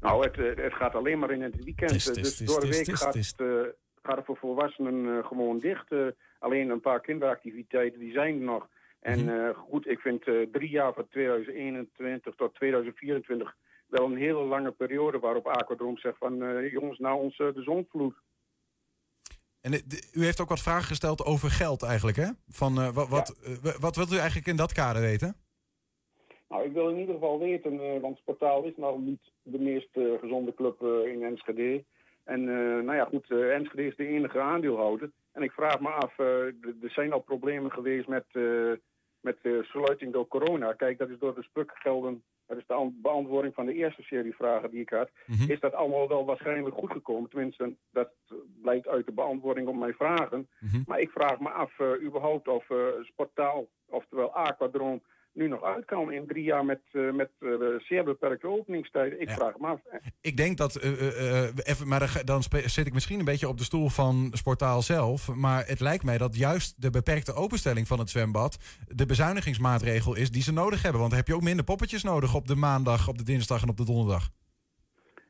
[0.00, 1.90] Nou, het, het gaat alleen maar in het weekend.
[1.90, 3.34] Tis, tis, dus tis, door de week gaat,
[4.02, 5.92] gaat het voor volwassenen gewoon dicht.
[6.38, 8.68] Alleen een paar kinderactiviteiten, die zijn er nog.
[9.00, 9.54] En -hmm.
[9.54, 10.22] goed, ik vind
[10.52, 16.36] drie jaar van 2021 tot 2024 wel een hele lange periode waarop Aquadroom zegt van
[16.70, 18.14] jongens, nou ons de zonvloed.
[19.60, 22.28] En de, u heeft ook wat vragen gesteld over geld eigenlijk, hè?
[22.48, 23.34] Van, wat, wat,
[23.80, 25.36] wat wilt u eigenlijk in dat kader weten?
[26.50, 29.96] Nou, ik wil in ieder geval weten, uh, want Sportaal is nou niet de meest
[29.96, 31.84] uh, gezonde club uh, in Enschede.
[32.24, 32.44] En
[32.84, 35.10] nou ja, goed, Enschede is de enige aandeelhouder.
[35.32, 38.24] En ik vraag me af, er zijn al problemen geweest met,
[39.20, 40.72] met sluiting door corona.
[40.72, 44.70] Kijk, dat is door de spukgelden, dat is de beantwoording van de eerste serie vragen
[44.70, 45.10] die ik had.
[45.26, 45.50] Mm -hmm.
[45.50, 47.30] Is dat allemaal wel waarschijnlijk goed gekomen?
[47.30, 48.10] Tenminste, dat
[48.62, 50.48] blijkt uit de beantwoording op mijn vragen.
[50.58, 50.84] Mm -hmm.
[50.86, 51.72] Maar ik vraag me af,
[52.02, 52.66] überhaupt of
[53.02, 55.00] Sportaal, oftewel Aquadroom
[55.32, 59.20] nu nog uit kan in drie jaar met, uh, met uh, zeer beperkte openingstijden.
[59.20, 59.34] Ik ja.
[59.34, 59.80] vraag me af.
[60.20, 63.88] Ik denk dat, uh, even, maar dan zit ik misschien een beetje op de stoel
[63.88, 65.34] van Sportaal zelf.
[65.34, 70.30] Maar het lijkt mij dat juist de beperkte openstelling van het zwembad de bezuinigingsmaatregel is
[70.30, 71.00] die ze nodig hebben.
[71.00, 73.68] Want dan heb je ook minder poppetjes nodig op de maandag, op de dinsdag en
[73.68, 74.28] op de donderdag.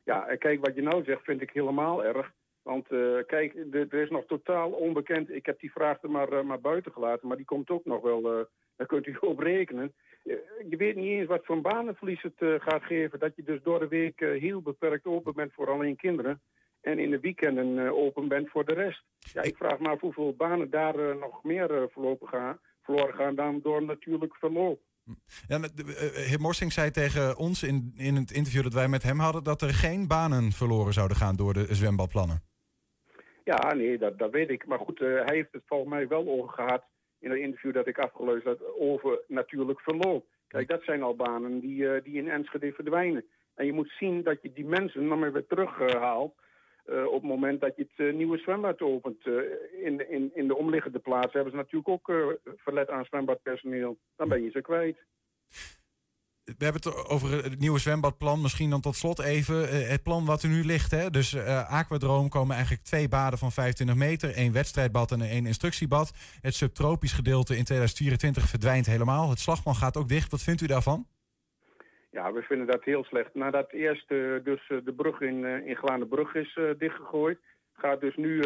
[0.05, 2.31] Ja, kijk, wat je nou zegt vind ik helemaal erg.
[2.61, 2.87] Want
[3.27, 5.29] kijk, er is nog totaal onbekend.
[5.29, 8.47] Ik heb die vraag er maar, maar buiten gelaten, maar die komt ook nog wel
[8.81, 9.93] daar kunt u op rekenen.
[10.69, 13.19] Je weet niet eens wat voor banenverlies het uh, gaat geven.
[13.19, 16.41] Dat je dus door de week uh, heel beperkt open bent voor alleen kinderen.
[16.81, 19.03] En in de weekenden uh, open bent voor de rest.
[19.33, 23.59] Ja, ik vraag me af hoeveel banen daar nog meer voorlopig gaan, verloren gaan dan
[23.63, 24.79] door natuurlijk verloop.
[25.47, 25.59] Ja,
[26.13, 29.43] heer Morsing zei tegen ons in, in het interview dat wij met hem hadden...
[29.43, 32.41] dat er geen banen verloren zouden gaan door de zwembadplannen.
[33.43, 34.65] Ja, nee, dat, dat weet ik.
[34.65, 36.83] Maar goed, hij heeft het volgens mij wel over gehad
[37.21, 40.25] in een interview dat ik afgeluisterd had over natuurlijk verloop.
[40.47, 43.25] Kijk, dat zijn al banen die, uh, die in Enschede verdwijnen.
[43.55, 46.33] En je moet zien dat je die mensen dan weer terughaalt.
[46.85, 49.25] Uh, op het moment dat je het uh, nieuwe zwembad opent.
[49.83, 53.97] in, in, in de omliggende plaatsen hebben ze natuurlijk ook verlet aan zwembadpersoneel.
[54.15, 54.97] Dan ben je ze kwijt
[56.43, 58.41] we hebben het over het nieuwe zwembadplan.
[58.41, 60.91] Misschien dan tot slot even het plan wat er nu ligt.
[60.91, 61.09] Hè?
[61.09, 64.35] Dus uh, Aquadroom komen eigenlijk twee baden van 25 meter.
[64.35, 66.11] één wedstrijdbad en één instructiebad.
[66.41, 69.29] Het subtropisch gedeelte in 2024 verdwijnt helemaal.
[69.29, 70.31] Het slagman gaat ook dicht.
[70.31, 71.05] Wat vindt u daarvan?
[72.11, 73.33] Ja, we vinden dat heel slecht.
[73.33, 77.39] Nadat eerst uh, dus de brug in, uh, in Glanenbrug is dichtgegooid...
[77.73, 78.39] gaat dus nu...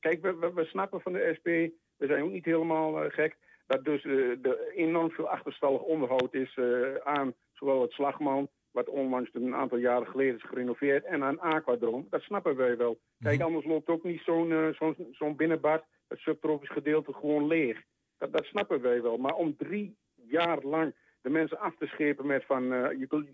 [0.00, 1.48] kijk, we, we, we, snappen van de SP...
[1.96, 6.56] we zijn ook niet helemaal gek dat dus uh, de enorm veel achterstallig onderhoud is
[6.56, 11.40] uh, aan zowel het slagman, wat onlangs een aantal jaren geleden is gerenoveerd, en aan
[11.40, 12.06] Aquadroom.
[12.10, 12.98] Dat snappen wij wel.
[13.18, 13.46] Kijk, mhm.
[13.46, 17.82] anders loopt ook niet zo'n uh, zo'n zo'n binnenbad, het subtropisch gedeelte, gewoon leeg.
[18.18, 19.16] Dat, dat snappen wij wel.
[19.16, 22.64] Maar om drie jaar lang de mensen af te schepen met van,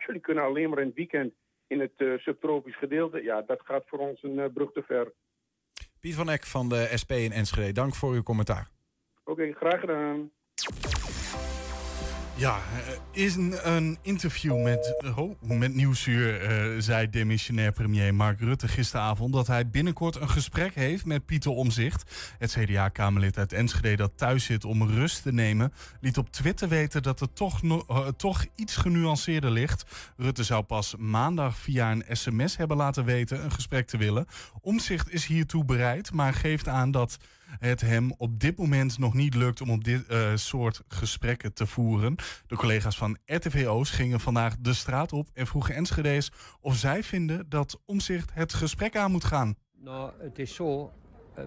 [0.06, 1.34] jullie kunnen alleen maar in het weekend
[1.72, 5.12] in het eh, subtropisch gedeelte, ja, dat gaat voor ons een eh, brug te ver.
[6.00, 8.68] Piet van Eck van de SP in Enschede, dank voor uw commentaar.
[9.24, 10.30] Oké, graag gedaan.
[12.36, 12.56] Ja,
[13.12, 19.32] eh, in een interview met, oh, met Nieuwsuur eh, zei demissionair premier Mark Rutte gisteravond
[19.32, 22.34] dat hij binnenkort een gesprek heeft met Pieter Omzicht.
[22.38, 27.02] Het CDA-Kamerlid uit Enschede dat thuis zit om rust te nemen, liet op Twitter weten
[27.02, 27.60] dat het toch,
[28.16, 30.12] toch iets genuanceerder ligt.
[30.16, 34.26] Rutte zou pas maandag via een sms hebben laten weten een gesprek te willen.
[34.60, 37.18] Omzicht is hiertoe bereid, maar geeft aan dat
[37.58, 41.66] het hem op dit moment nog niet lukt om op dit eh, soort gesprekken te
[41.66, 42.14] voeren.
[42.46, 47.48] De collega's van RTVO's gingen vandaag de straat op en vroegen Enschede's of zij vinden
[47.48, 49.54] dat Omzicht het gesprek aan moet gaan.
[49.78, 50.92] Nou, het is zo.
[51.34, 51.46] ehm,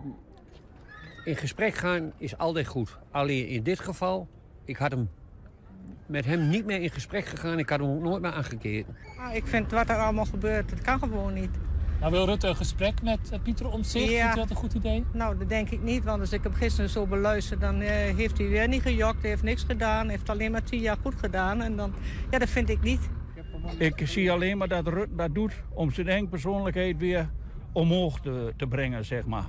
[1.23, 2.97] in gesprek gaan is altijd goed.
[3.11, 4.27] Alleen in dit geval,
[4.65, 5.09] ik had hem
[6.05, 7.59] met hem niet meer in gesprek gegaan.
[7.59, 8.95] Ik had hem ook nooit meer aangekeken.
[9.17, 11.49] Ah, ik vind wat er allemaal gebeurt, dat kan gewoon niet.
[11.99, 14.11] Nou, wil Rutte een gesprek met eh, Pieter Omtzigt?
[14.11, 14.21] Ja.
[14.21, 15.03] Vindt u dat een goed idee?
[15.11, 17.59] Nou, dat denk ik niet, want als ik hem gisteren zo beluister...
[17.59, 20.09] dan eh, heeft hij weer niet gejokt, heeft niks gedaan...
[20.09, 21.61] heeft alleen maar tien jaar goed gedaan.
[21.61, 21.93] En dan,
[22.31, 23.09] ja, dat vind ik niet.
[23.77, 27.29] Ik zie alleen maar dat Rutte dat doet om zijn eigen persoonlijkheid weer
[27.71, 29.45] omhoog te, te brengen, zeg maar.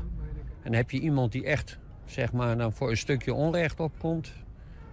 [0.63, 4.33] En heb je iemand die echt, zeg maar, dan voor een stukje onrecht opkomt...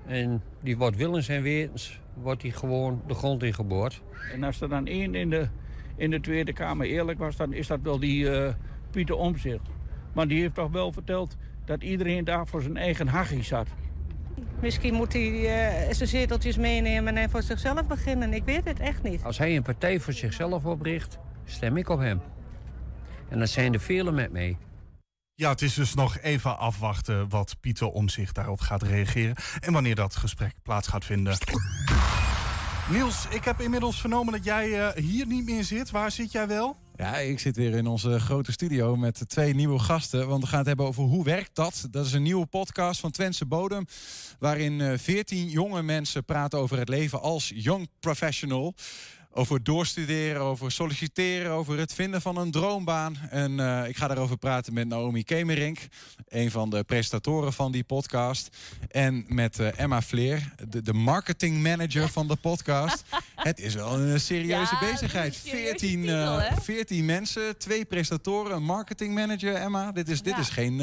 [0.06, 4.02] en die wordt willens en wetens, wordt hij gewoon de grond ingeboord.
[4.32, 5.48] En als er dan één in de,
[5.96, 8.54] in de Tweede Kamer eerlijk was, dan is dat wel die eh,
[8.92, 9.70] Pieter Omzicht.
[10.14, 11.36] Maar die heeft toch wel verteld
[11.66, 13.68] dat iedereen daar voor zijn eigen hachie zat.
[14.62, 18.34] Misschien moet hij eh, zijn zeteltjes meenemen en voor zichzelf beginnen.
[18.34, 19.24] Ik weet het echt niet.
[19.24, 22.22] Als hij een partij voor zichzelf opricht, stem ik op hem.
[23.30, 24.58] En dat zijn er velen met mij.
[25.36, 29.96] Ja, het is dus nog even afwachten wat Pieter Omzicht daarop gaat reageren en wanneer
[29.96, 31.38] dat gesprek plaats gaat vinden.
[32.90, 35.92] Niels, ik heb inmiddels vernomen dat jij eh, hier niet meer zit.
[35.92, 36.78] Waar zit jij wel?
[36.96, 40.28] Ja, ik zit weer in onze grote studio met twee nieuwe gasten.
[40.28, 41.88] Want we gaan het hebben over hoe werkt dat.
[41.92, 43.86] Dat is een nieuwe podcast van Twentse Bodem.
[44.40, 48.74] Waarin veertien jonge mensen praten over het leven als young professional.
[49.36, 53.18] Over doorstuderen, over solliciteren, over het vinden van een droombaan.
[53.30, 55.80] En eh, ik ga daarover praten met Naomi Kemerink,
[56.28, 58.58] een van de presentatoren van die podcast.
[58.92, 63.04] En met eh, Emma Vleer, de, de marketing manager van de podcast.
[63.36, 65.34] het is wel een serieuze Ja, bezigheid.
[65.36, 66.62] een serieuze 14, titel, eh, hè?
[66.62, 69.92] 14 mensen, twee presentatoren, een marketing manager, Emma.
[69.92, 70.40] Dit is, dit Ja.
[70.40, 70.78] is geen,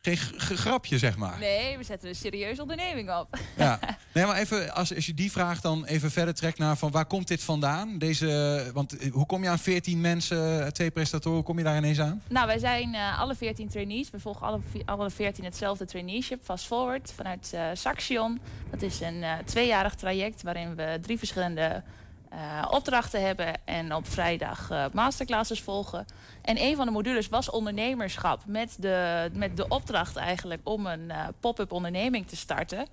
[0.00, 0.16] geen
[0.56, 1.38] grapje, zeg maar.
[1.38, 3.38] Nee, we zetten een serieuze onderneming op.
[3.56, 3.78] Ja.
[4.12, 7.06] Nee, maar even, als, als je die vraag dan even verder trekt naar van waar
[7.06, 7.98] komt dit vandaan?
[7.98, 11.64] Deze, want eh, hoe kom je aan 14 mensen, eh, twee presentatoren, hoe kom je
[11.64, 12.22] daar ineens aan?
[12.28, 14.10] Nou, wij zijn eh, alle 14 trainees.
[14.10, 18.40] We volgen alle, alle 14 hetzelfde traineeship, Fast Forward, vanuit Saxion.
[18.70, 21.82] Dat is een tweejarig traject waarin we drie verschillende
[22.30, 26.06] eh, opdrachten hebben en op vrijdag eh, masterclasses volgen.
[26.42, 31.10] En een van de modules was ondernemerschap met de, met de opdracht eigenlijk om een
[31.10, 32.86] eh, pop-up onderneming te starten.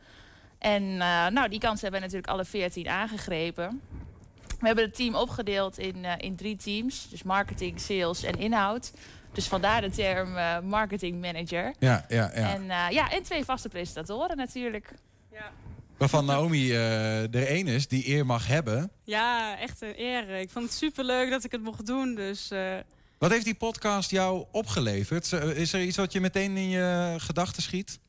[0.59, 3.81] En eh, nou, die kans hebben we natuurlijk alle 14 aangegrepen.
[4.59, 7.09] We hebben het team opgedeeld in, eh, in drie teams.
[7.09, 8.91] Dus marketing, sales en inhoud.
[9.31, 11.73] Dus vandaar de term eh, marketing manager.
[11.79, 12.53] Ja, ja, ja.
[12.53, 14.91] En, eh, ja, en twee vaste presentatoren natuurlijk.
[15.98, 18.91] Waarvan Naomi eh er één is die eer mag hebben.
[19.04, 20.30] Ja, echt een eer.
[20.30, 22.16] Ik vond het superleuk dat ik het mocht doen.
[22.16, 22.74] Dus eh,
[23.18, 25.32] Wat heeft die podcast jou opgeleverd?
[25.32, 28.00] Is er iets wat je meteen in je gedachten schiet?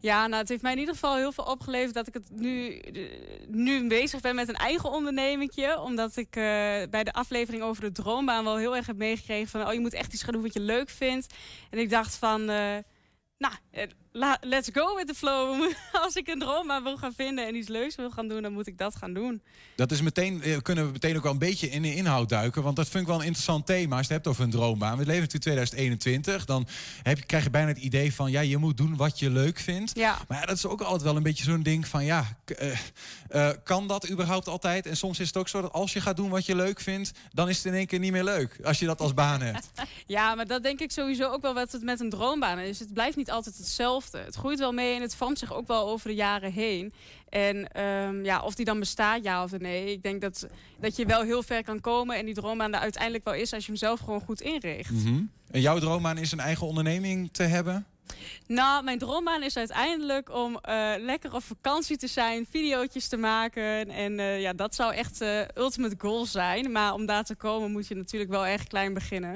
[0.00, 2.78] ja, nou, het heeft mij in ieder geval heel veel opgeleverd dat ik het nu,
[2.78, 3.02] eh,
[3.48, 5.80] nu bezig ben met een eigen ondernemingje.
[5.80, 6.42] Omdat ik eh,
[6.90, 9.66] bij de aflevering over de droombaan wel heel erg heb meegekregen van...
[9.66, 11.34] oh, je moet echt iets gaan doen wat je leuk vindt.
[11.70, 12.40] En ik dacht van...
[12.40, 12.76] eh,
[13.38, 15.72] nou, eh, la- let's go with the flow.
[16.04, 18.66] Als ik een droombaan wil gaan vinden en iets leuks wil gaan doen, dan moet
[18.66, 19.42] ik dat gaan doen.
[19.74, 22.62] Dat is meteen, eh, kunnen we meteen ook wel een beetje in de inhoud duiken.
[22.62, 23.96] Want dat vind ik wel een interessant thema.
[23.96, 24.98] Als je het hebt over een droombaan.
[24.98, 26.44] We leven natuurlijk 2021.
[26.44, 26.66] Dan
[27.02, 28.30] heb je, krijg je bijna het idee van...
[28.30, 29.96] ja, je moet doen wat je leuk vindt.
[29.98, 30.18] Ja.
[30.28, 32.04] Maar ja, dat is ook altijd wel een beetje zo'n ding van...
[32.04, 32.78] ja, eh,
[33.28, 34.86] eh, kan dat überhaupt altijd?
[34.86, 37.12] En soms is het ook zo dat als je gaat doen wat je leuk vindt...
[37.32, 38.58] dan is het in één keer niet meer leuk.
[38.64, 39.70] Als je dat als baan hebt.
[40.06, 42.78] Ja, maar dat denk ik sowieso ook wel wat het met een droombaan is.
[42.78, 44.01] Het blijft niet altijd hetzelfde.
[44.12, 46.92] Het groeit wel mee en het vormt zich ook wel over de jaren heen.
[47.28, 49.92] En ehm, ja, of die dan bestaat, ja of nee.
[49.92, 50.46] Ik denk dat,
[50.80, 53.64] dat je wel heel ver kan komen en die droombaan er uiteindelijk wel is als
[53.64, 54.90] je hem zelf gewoon goed inricht.
[54.90, 55.22] Mhm.
[55.50, 57.86] En jouw droombaan is een eigen onderneming te hebben?
[58.46, 63.90] Nou, mijn droombaan is uiteindelijk om eh, lekker op vakantie te zijn, videootjes te maken.
[63.90, 66.72] En eh, ja, dat zou echt eh ultimate goal zijn.
[66.72, 69.32] Maar om daar te komen moet je natuurlijk wel erg klein beginnen.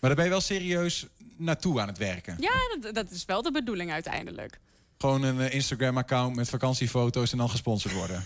[0.00, 1.06] Maar daar ben je wel serieus
[1.40, 2.36] naartoe aan het werken.
[2.40, 4.58] Ja, dat, dat is wel de bedoeling uiteindelijk.
[4.98, 8.24] Gewoon een eh, Instagram-account met vakantiefoto's en dan gesponsord worden.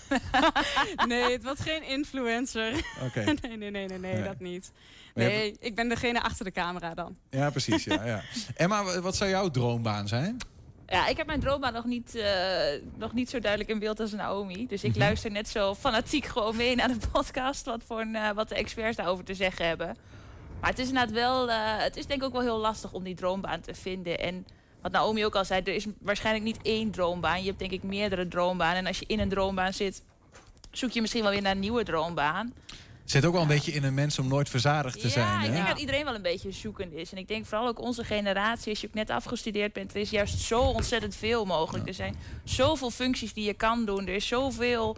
[1.09, 2.73] nee, het was geen influencer.
[3.03, 3.21] Oké.
[3.25, 4.23] nee, nee, nee, nee, nee, Nee.
[4.23, 4.71] dat niet.
[5.15, 7.17] Nee, ik ben degene achter de camera dan.
[7.31, 7.85] Ja, precies.
[7.85, 8.23] Ja, ja.
[8.55, 10.37] Emma, wat zou jouw droombaan zijn?
[10.87, 14.13] Ja, ik heb mijn droombaan nog niet, eh, nog niet zo duidelijk in beeld als
[14.13, 14.67] Naomi.
[14.67, 14.99] Dus ik Mhm.
[14.99, 17.65] luister net zo fanatiek gewoon mee naar de podcast.
[17.65, 19.97] Wat, voor een, eh, wat de experts daarover te zeggen hebben.
[20.65, 21.51] Maar het is inderdaad wel...
[21.51, 24.19] eh, het is denk ik ook wel heel lastig om die droombaan te vinden.
[24.19, 24.47] En
[24.83, 27.41] wat Naomi ook al zei, er is waarschijnlijk niet één droombaan.
[27.41, 28.77] Je hebt denk ik meerdere droombanen.
[28.77, 30.03] En als je in een droombaan zit,
[30.71, 32.55] zoek je misschien wel weer naar een nieuwe droombaan.
[33.05, 35.27] Zit ook wel een beetje in een mens om nooit verzadigd te zijn.
[35.27, 37.13] Ja, ik denk dat iedereen wel een beetje zoekend is.
[37.13, 40.11] En ik denk vooral ook onze generatie, als je ook net afgestudeerd bent, er is
[40.11, 41.89] juist zo ontzettend veel mogelijk.
[41.89, 44.07] Er zijn zoveel functies die je kan doen.
[44.07, 44.97] Er is zoveel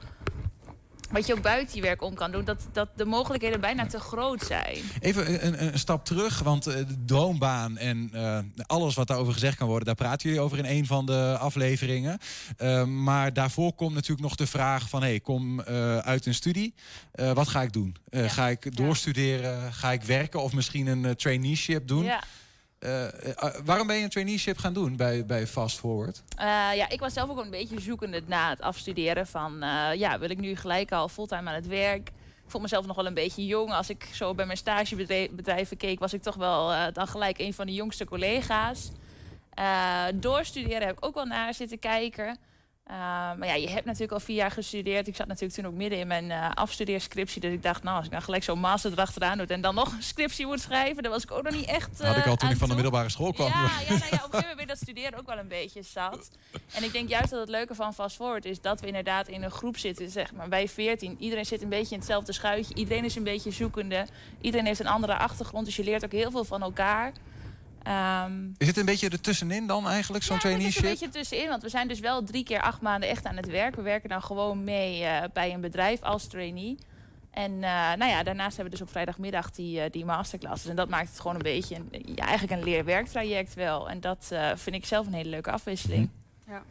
[1.11, 4.01] wat je ook buiten je werk om kan doen, dat, dat de mogelijkheden bijna te
[4.01, 4.77] groot zijn.
[5.01, 9.57] Even een, een, stap terug, want eh, de droombaan en eh, alles wat daarover gezegd
[9.57, 12.19] kan worden, daar praten jullie over in een van de afleveringen.
[12.57, 15.61] Eh, maar daarvoor komt natuurlijk nog de vraag van, hey, ik kom
[16.01, 16.75] uit een studie,
[17.13, 17.97] wat ga ik doen?
[18.11, 19.73] Ga ik doorstuderen?
[19.73, 22.05] Ga ik werken of misschien een traineeship doen?
[22.05, 22.23] Ja.
[22.87, 26.23] Eh, eh, waarom ben je een traineeship gaan doen bij, bij Fast Forward?
[26.37, 29.57] Eh, ja, ik was zelf ook een beetje zoekende na het afstuderen van,
[29.97, 32.09] ja, wil ik nu gelijk al fulltime aan het werk?
[32.45, 33.73] Ik vond mezelf nog wel een beetje jong.
[33.73, 37.67] Als ik zo bij mijn stagebedrijven keek, was ik toch wel dan gelijk een van
[37.67, 38.91] de jongste collega's.
[40.15, 42.39] Doorstuderen heb ik ook wel naar zitten kijken.
[42.87, 42.97] Eh,
[43.39, 45.07] maar ja, je hebt natuurlijk al vier jaar gestudeerd.
[45.07, 47.41] Ik zat natuurlijk toen ook midden in mijn eh afstudeerscriptie.
[47.41, 49.47] Dus ik dacht, nou, als ik dan gelijk zo'n master erachteraan doe...
[49.47, 51.03] en dan nog een scriptie moet schrijven...
[51.03, 52.69] dan was ik ook nog niet echt Had ik eh, al toen aan ik van
[52.69, 53.49] de middelbare school kwam.
[53.49, 55.49] Ja, ja, nou ja, op een gegeven moment ben je dat studeren ook wel een
[55.49, 56.31] beetje zat.
[56.73, 59.43] En ik denk juist dat het leuke van Fast Forward is dat we inderdaad in
[59.43, 61.17] een groep zitten, zeg maar, bij 14.
[61.19, 62.75] Iedereen zit een beetje in hetzelfde schuitje.
[62.75, 64.07] Iedereen is een beetje zoekende.
[64.41, 67.13] Iedereen heeft een andere achtergrond, dus je leert ook heel veel van elkaar.
[67.87, 70.83] Ehm, Is het een beetje ertussenin dan eigenlijk, zo'n het is traineeship?
[70.85, 73.47] een beetje tussenin, want we zijn dus wel drie keer acht maanden echt aan het
[73.47, 73.77] werk.
[73.77, 76.77] We werken dan gewoon mee eh, bij een bedrijf als trainee.
[77.31, 80.71] En eh, nou ja, daarnaast hebben we dus op vrijdagmiddag die, eh, die masterclasses.
[80.71, 83.89] En dat maakt het gewoon een beetje een, ja, eigenlijk een leer-werktraject wel.
[83.91, 86.09] En dat eh, vind ik zelf een hele leuke afwisseling.
[86.47, 86.63] Ja.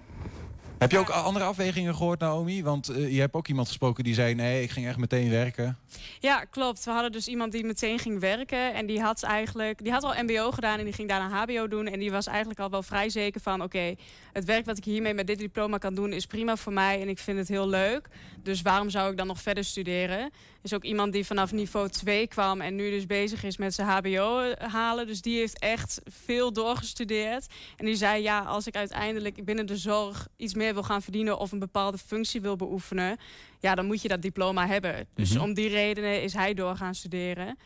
[0.77, 2.63] Heb je ook andere afwegingen gehoord, Naomi?
[2.63, 4.35] Want eh, je hebt ook iemand gesproken die zei...
[4.35, 5.77] nee, ik ging echt meteen werken.
[6.19, 6.83] Ja, klopt.
[6.83, 8.73] We hadden dus iemand die meteen ging werken.
[8.73, 11.87] En die had eigenlijk, die had al MBO gedaan en die ging daarna HBO doen.
[11.87, 13.95] En die was eigenlijk al wel vrij zeker van: oké,
[14.33, 17.01] het werk wat ik hiermee met dit diploma kan doen, is prima voor mij.
[17.01, 18.09] En ik vind het heel leuk.
[18.45, 20.31] Dus waarom zou ik dan nog verder studeren?
[20.61, 23.87] Is ook iemand die vanaf niveau 2 kwam en nu dus bezig is met zijn
[23.87, 25.07] HBO halen.
[25.07, 27.47] Dus die heeft echt veel doorgestudeerd.
[27.77, 31.37] En die zei: ja, als ik uiteindelijk binnen de zorg iets meer wil gaan verdienen
[31.37, 33.17] of een bepaalde functie wil beoefenen,
[33.59, 35.07] ja, dan moet je dat diploma hebben.
[35.15, 35.41] Dus Mhm.
[35.43, 37.57] om die redenen is hij door gaan studeren.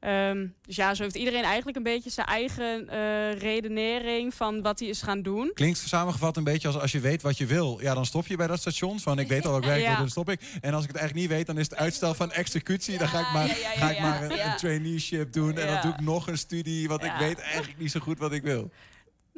[0.00, 4.78] Ehm, dus ja, zo heeft iedereen eigenlijk een beetje zijn eigen eh, redenering van wat
[4.78, 5.50] hij is gaan doen.
[5.54, 7.78] Klinkt samengevat een beetje als als je weet wat je wil.
[7.80, 9.00] Ja, dan stop je bij dat station.
[9.00, 10.40] Van ik weet al wat ik werk wil, dan stop ik.
[10.60, 12.98] En als ik het eigenlijk niet weet, dan is het uitstel van executie.
[12.98, 15.58] Dan ga ik maar, ja, ga ik maar een, een traineeship doen.
[15.58, 16.88] En dan doe ik nog een studie.
[16.88, 18.70] Want ik weet eigenlijk niet zo goed wat ik wil.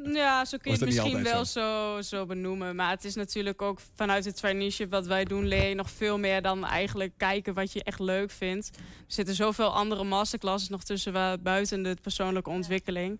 [0.03, 2.01] Ja, zo kun je het misschien wel zo?
[2.01, 2.75] Zo, benoemen.
[2.75, 6.17] Maar het is natuurlijk ook vanuit het traineeship wat wij doen, leer je nog veel
[6.19, 8.69] meer dan eigenlijk kijken wat je echt leuk vindt.
[8.77, 13.19] Er zitten zoveel andere masterclasses nog tussen buiten de persoonlijke ontwikkeling.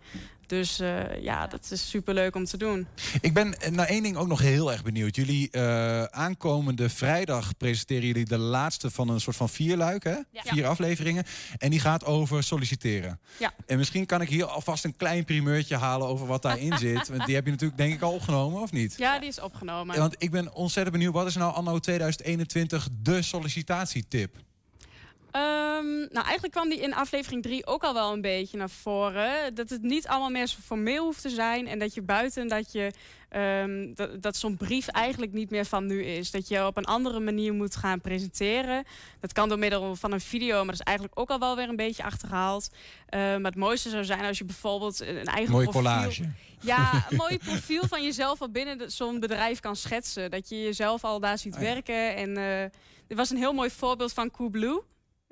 [0.54, 2.88] Dus eh, ja, dat is super leuk om te doen.
[3.22, 5.16] Ik ben naar één ding ook nog heel erg benieuwd.
[5.16, 10.16] Jullie eh, aankomende vrijdag presenteren jullie de laatste van een soort van vierluik, hè?
[10.34, 11.24] Vier afleveringen.
[11.58, 13.20] En die gaat over solliciteren.
[13.39, 13.54] Ja.
[13.66, 17.08] En misschien kan ik hier alvast een klein primeurtje halen over wat daarin zit.
[17.08, 18.97] Want die heb je natuurlijk denk ik al opgenomen, of niet?
[18.97, 19.97] Ja, die is opgenomen.
[19.97, 24.36] Want ik ben ontzettend benieuwd, wat is nou anno 2021 de sollicitatietip?
[25.34, 29.55] Ehm, nou, eigenlijk kwam die in aflevering 3 ook al wel een beetje naar voren.
[29.55, 31.67] Dat het niet allemaal meer zo formeel hoeft te zijn.
[31.67, 32.91] En dat je buiten dat je
[33.29, 36.31] ehm, dat, dat zo'n brief eigenlijk niet meer van nu is.
[36.31, 38.84] Dat je op een andere manier moet gaan presenteren.
[39.19, 41.69] Dat kan door middel van een video, maar dat is eigenlijk ook al wel weer
[41.69, 42.69] een beetje achterhaald.
[43.05, 45.81] Eh, maar het mooiste zou zijn als je bijvoorbeeld een eigen Mooie profiel...
[45.81, 46.31] collage.
[46.59, 50.31] Ja, een mooi profiel van jezelf al binnen zo'n bedrijf kan schetsen.
[50.31, 51.65] Dat je jezelf al daar ziet Oh ja.
[51.73, 52.15] werken.
[52.15, 52.38] En
[53.07, 54.84] er was een heel mooi voorbeeld van Coolblue.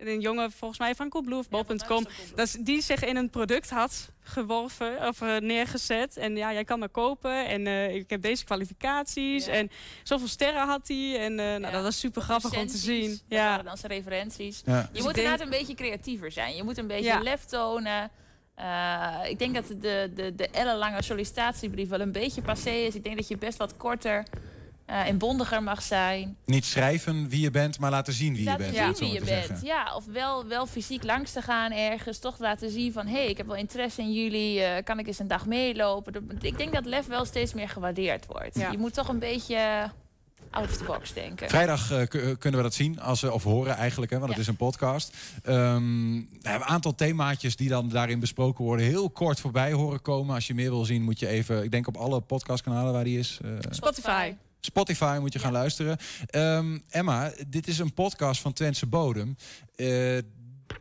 [0.02, 3.70] Een jongen, volgens mij van Coolblue of bol.com, dat is- die zich in een product
[3.70, 6.18] had geworven of eh, neergezet.
[6.18, 9.48] En ja, jij kan me kopen en eh, ik heb deze kwalificaties.
[9.48, 9.72] En
[10.04, 11.20] zoveel sterren had hij.
[11.20, 13.20] En eh, nou, dat was super grappig om te zien.
[13.28, 13.58] Ja.
[13.62, 14.62] dan zijn referenties.
[14.66, 14.78] Ja.
[14.78, 16.56] Je Dus moet denk- inderdaad een beetje creatiever zijn.
[16.56, 17.20] Je moet een beetje Ja.
[17.22, 18.12] lef tonen.
[18.56, 22.96] Eh, ik denk dat de, de, de ellenlange sollicitatiebrief wel een beetje passé is.
[22.96, 24.24] Ik denk dat je best wat korter
[24.92, 26.38] eh inbondiger mag zijn.
[26.46, 28.76] Niet schrijven wie je bent, maar laten zien wie je laten bent.
[28.78, 29.30] zien het zo wie je bent.
[29.48, 29.68] zeggen.
[29.68, 32.20] Ja, of wel, wel fysiek langs te gaan ergens.
[32.20, 34.62] Toch laten zien van, hé, hey, ik heb wel interesse in jullie.
[34.62, 36.30] eh, kan ik eens een dag meelopen?
[36.42, 38.56] Ik denk dat lef wel steeds meer gewaardeerd wordt.
[38.56, 38.72] Ja.
[38.72, 39.90] Je moet toch een beetje
[40.50, 41.50] out of the box denken.
[41.50, 42.08] Vrijdag eh,
[42.40, 45.16] kunnen we dat zien, als, we- of horen eigenlijk, hè, want het is een podcast.
[45.44, 48.86] Ehm, we hebben een aantal themaatjes die dan daarin besproken worden.
[48.86, 50.36] Heel kort voorbij horen komen.
[50.36, 53.20] Als je meer wil zien, moet je even, ik denk op alle podcastkanalen waar die
[53.20, 53.40] is.
[53.70, 54.34] Spotify.
[54.62, 55.98] Spotify moet je gaan luisteren.
[56.26, 59.36] Ehm, Emma, dit is een podcast van Twentse Bodem.
[59.76, 60.18] Eh,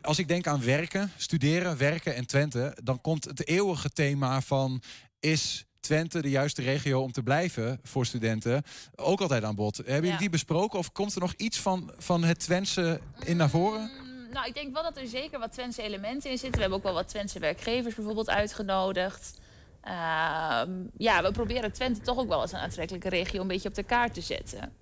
[0.01, 2.77] als ik denk aan werken, studeren, werken en Twente...
[2.83, 4.81] dan komt het eeuwige thema van...
[5.19, 8.63] is Twente de juiste regio om te blijven voor studenten...
[8.95, 9.77] ook altijd aan bod.
[9.77, 10.17] Hebben jullie Ja.
[10.17, 13.81] die besproken of komt er nog iets van, van het Twentse in naar voren?
[14.01, 16.55] Mm, Nou, ik denk wel dat er zeker wat Twentse elementen in zitten.
[16.55, 19.39] We hebben ook wel wat Twentse werkgevers bijvoorbeeld uitgenodigd.
[19.81, 23.75] Ehm, ja, we proberen Twente toch ook wel als een aantrekkelijke regio een beetje op
[23.75, 24.73] de kaart te zetten.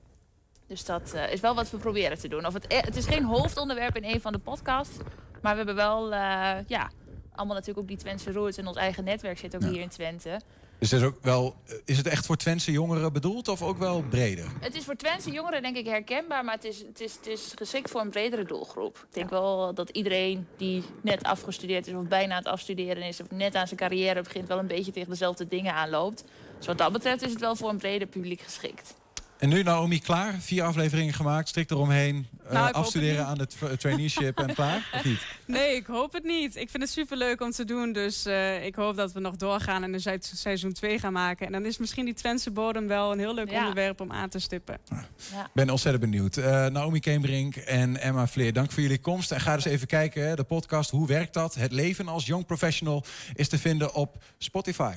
[0.68, 2.46] Dus dat eh, is wel wat we proberen te doen.
[2.46, 4.98] Of het, eh, het is geen hoofdonderwerp in een van de podcasts.
[5.42, 6.90] Maar we hebben wel, eh, ja,
[7.32, 8.58] allemaal natuurlijk ook die Twentse roots.
[8.58, 10.42] En ons eigen netwerk zit ook hier in Twente.
[10.80, 11.56] Dus het is, ook wel,
[11.86, 14.46] is het echt voor Twentse jongeren bedoeld of ook wel breder?
[14.60, 17.52] Het is voor Twentse jongeren denk ik herkenbaar, maar het is, het, is, het is
[17.56, 18.98] geschikt voor een bredere doelgroep.
[18.98, 23.22] Ik denk wel dat iedereen die net afgestudeerd is of bijna aan het afstuderen is...
[23.22, 26.24] of net aan zijn carrière begint, wel een beetje tegen dezelfde dingen aanloopt.
[26.58, 28.96] Dus wat dat betreft is het wel voor een breder publiek geschikt.
[29.40, 33.58] En nu Naomi klaar, vier afleveringen gemaakt, strikt eromheen, eh, Nou, afstuderen het aan het
[33.58, 34.90] tra- traineeship en klaar?
[34.94, 35.26] Of niet?
[35.46, 36.56] Nee, ik hoop het niet.
[36.56, 37.92] Ik vind het superleuk om te doen.
[37.92, 41.46] Dus eh, ik hoop dat we nog doorgaan en een se- seizoen 2 gaan maken.
[41.46, 43.58] En dan is misschien die Twentse bodem wel een heel leuk Ja.
[43.60, 44.76] onderwerp om aan te stippen.
[44.76, 46.38] Ik ben ontzettend benieuwd.
[46.38, 49.32] Eh, Naomi Keembrink en Emma Vleer, dank voor jullie komst.
[49.32, 51.56] En ga dus even kijken, hè, de podcast Hoe werkt dat?
[51.56, 54.94] Het leven als young professional is te vinden op Spotify.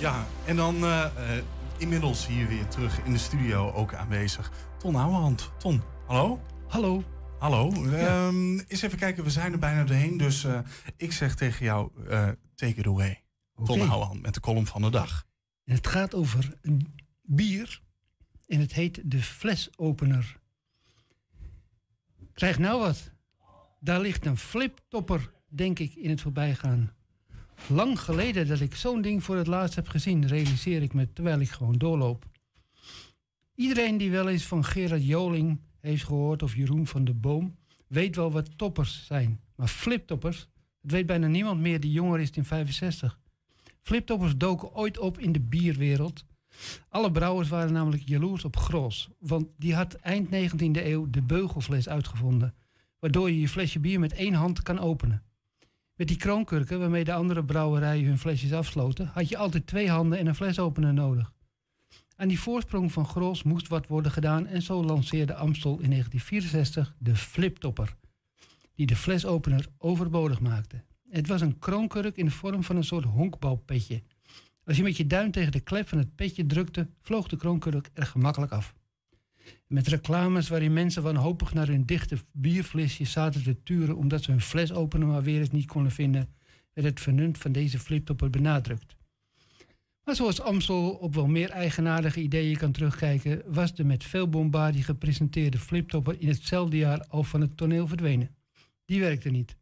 [0.00, 0.84] Ja, en dan
[1.78, 4.52] inmiddels hier weer terug in de studio ook aanwezig.
[4.78, 5.52] Ton Ouwehand.
[5.58, 6.40] Ton, hallo?
[6.68, 7.04] Hallo.
[7.38, 7.72] Hallo.
[7.72, 10.16] Ehm, eens even kijken, we zijn er bijna doorheen.
[10.16, 10.58] Dus eh,
[10.96, 13.22] ik zeg tegen jou, eh, take it away.
[13.64, 13.90] Ton Oké.
[13.90, 15.26] Ouwehand met de column van de dag.
[15.64, 17.82] En het gaat over een bier
[18.46, 20.36] en het heet de flesopener.
[22.32, 23.10] Krijg nou wat.
[23.80, 26.92] Daar ligt een fliptopper, denk ik, in het voorbijgaan.
[27.68, 31.40] Lang geleden dat ik zo'n ding voor het laatst heb gezien, realiseer ik me terwijl
[31.40, 32.24] ik gewoon doorloop.
[33.54, 38.16] Iedereen die wel eens van Gerard Joling heeft gehoord of Jeroen van de Boom, weet
[38.16, 39.40] wel wat toppers zijn.
[39.54, 40.48] Maar fliptoppers,
[40.80, 43.18] dat weet bijna niemand meer die jonger is dan 65.
[43.82, 46.24] Fliptoppers doken ooit op in de bierwereld.
[46.88, 51.88] Alle brouwers waren namelijk jaloers op Gros, want die had eind 19e eeuw de beugelfles
[51.88, 52.54] uitgevonden,
[52.98, 55.25] waardoor je je flesje bier met één hand kan openen.
[55.96, 60.18] Met die kroonkurken waarmee de andere brouwerijen hun flesjes afsloten, had je altijd twee handen
[60.18, 61.32] en een flesopener nodig.
[62.16, 66.94] Aan die voorsprong van Gros moest wat worden gedaan en zo lanceerde Amstel in 1964
[66.98, 67.96] de fliptopper,
[68.74, 70.84] die de flesopener overbodig maakte.
[71.08, 74.02] Het was een kroonkurk in de vorm van een soort honkbalpetje.
[74.64, 77.90] Als je met je duim tegen de klep van het petje drukte, vloog de kroonkurk
[77.94, 78.74] er gemakkelijk af.
[79.66, 84.40] Met reclames waarin mensen wanhopig naar hun dichte bierflesjes zaten te turen omdat ze hun
[84.40, 86.28] flesopener maar weer eens niet konden vinden,
[86.72, 88.96] werd het vernuft van deze fliptopper benadrukt.
[90.04, 94.82] Maar zoals Amstel op wel meer eigenaardige ideeën kan terugkijken, was de met veel bombardie
[94.82, 98.36] gepresenteerde fliptopper in hetzelfde jaar al van het toneel verdwenen.
[98.84, 99.56] Die werkte niet.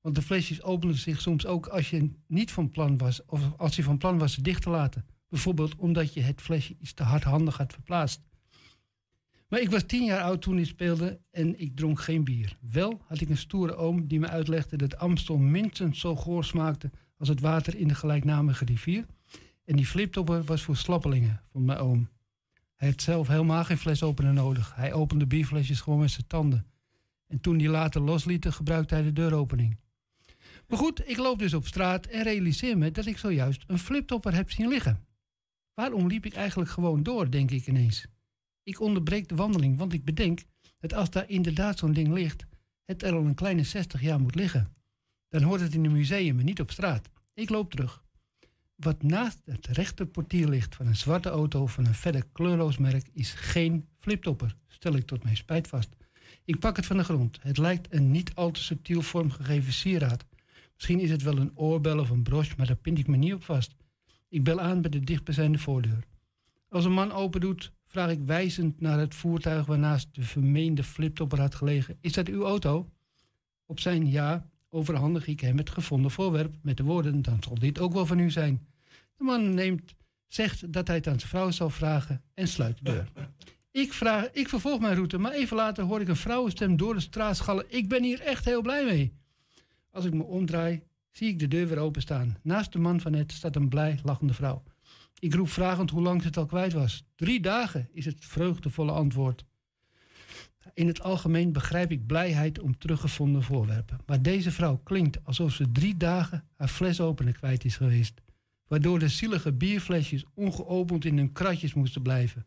[0.00, 3.76] Want de flesjes openden zich soms ook als je niet van plan was, of als
[3.76, 5.06] je van plan was ze dicht te laten.
[5.28, 8.20] Bijvoorbeeld omdat je het flesje iets te hardhandig had verplaatst.
[9.50, 12.56] Maar ik was tien jaar oud toen ik speelde en ik dronk geen bier.
[12.72, 16.90] Wel had ik een stoere oom die me uitlegde dat Amstel minstens zo goor smaakte
[17.16, 19.06] als het water in de gelijknamige rivier.
[19.64, 22.08] En die fliptopper was voor slappelingen, vond mijn oom.
[22.76, 24.74] Hij had zelf helemaal geen flesopener nodig.
[24.74, 26.66] Hij opende bierflesjes gewoon met zijn tanden.
[27.26, 29.78] En toen die later loslieten, gebruikte hij de deuropening.
[30.68, 34.34] Maar goed, ik loop dus op straat en realiseer me dat ik zojuist een fliptopper
[34.34, 35.04] heb zien liggen.
[35.74, 38.06] Waarom liep ik eigenlijk gewoon door, denk ik ineens.
[38.70, 40.42] Ik onderbreek de wandeling, want ik bedenk
[40.78, 42.46] dat als daar inderdaad zo'n ding ligt,
[42.84, 44.74] het er al een kleine 60 jaar moet liggen.
[45.28, 47.08] Dan hoort het in een museum en niet op straat.
[47.34, 48.04] Ik loop terug.
[48.74, 53.32] Wat naast het rechterportier ligt van een zwarte auto van een verder kleurloos merk is
[53.32, 55.96] geen fliptopper, stel ik tot mijn spijt vast.
[56.44, 57.38] Ik pak het van de grond.
[57.42, 60.24] Het lijkt een niet al te subtiel vormgegeven sieraad.
[60.74, 63.34] Misschien is het wel een oorbel of een broche, maar daar pin ik me niet
[63.34, 63.74] op vast.
[64.28, 66.04] Ik bel aan bij de dichtbijzijnde voordeur.
[66.68, 71.40] Als een man open doet, vraag ik wijzend naar het voertuig waarnaast de vermeende fliptopper
[71.40, 71.96] had gelegen.
[72.00, 72.90] Is dat uw auto?
[73.66, 77.78] Op zijn ja overhandig ik hem het gevonden voorwerp met de woorden, dan zal dit
[77.78, 78.66] ook wel van u zijn.
[79.16, 79.94] De man neemt
[80.30, 83.08] Zegt dat hij het aan zijn vrouw zal vragen en sluit de deur.
[83.70, 87.00] Ik, vraag, ik vervolg mijn route, maar even later hoor ik een vrouwenstem door de
[87.00, 87.64] straat schallen.
[87.68, 89.12] Ik ben hier echt heel blij mee.
[89.90, 92.38] Als ik me omdraai, zie ik de deur weer openstaan.
[92.42, 94.62] Naast de man van net staat een blij lachende vrouw.
[95.18, 97.04] Ik roep vragend hoe lang het al kwijt was.
[97.16, 99.44] Drie dagen is het vreugdevolle antwoord.
[100.74, 104.00] In het algemeen begrijp ik blijheid om teruggevonden voorwerpen.
[104.06, 108.20] Maar deze vrouw klinkt alsof ze drie dagen haar flesopener kwijt is geweest.
[108.66, 112.46] Waardoor de zielige bierflesjes ongeopend in hun kratjes moesten blijven.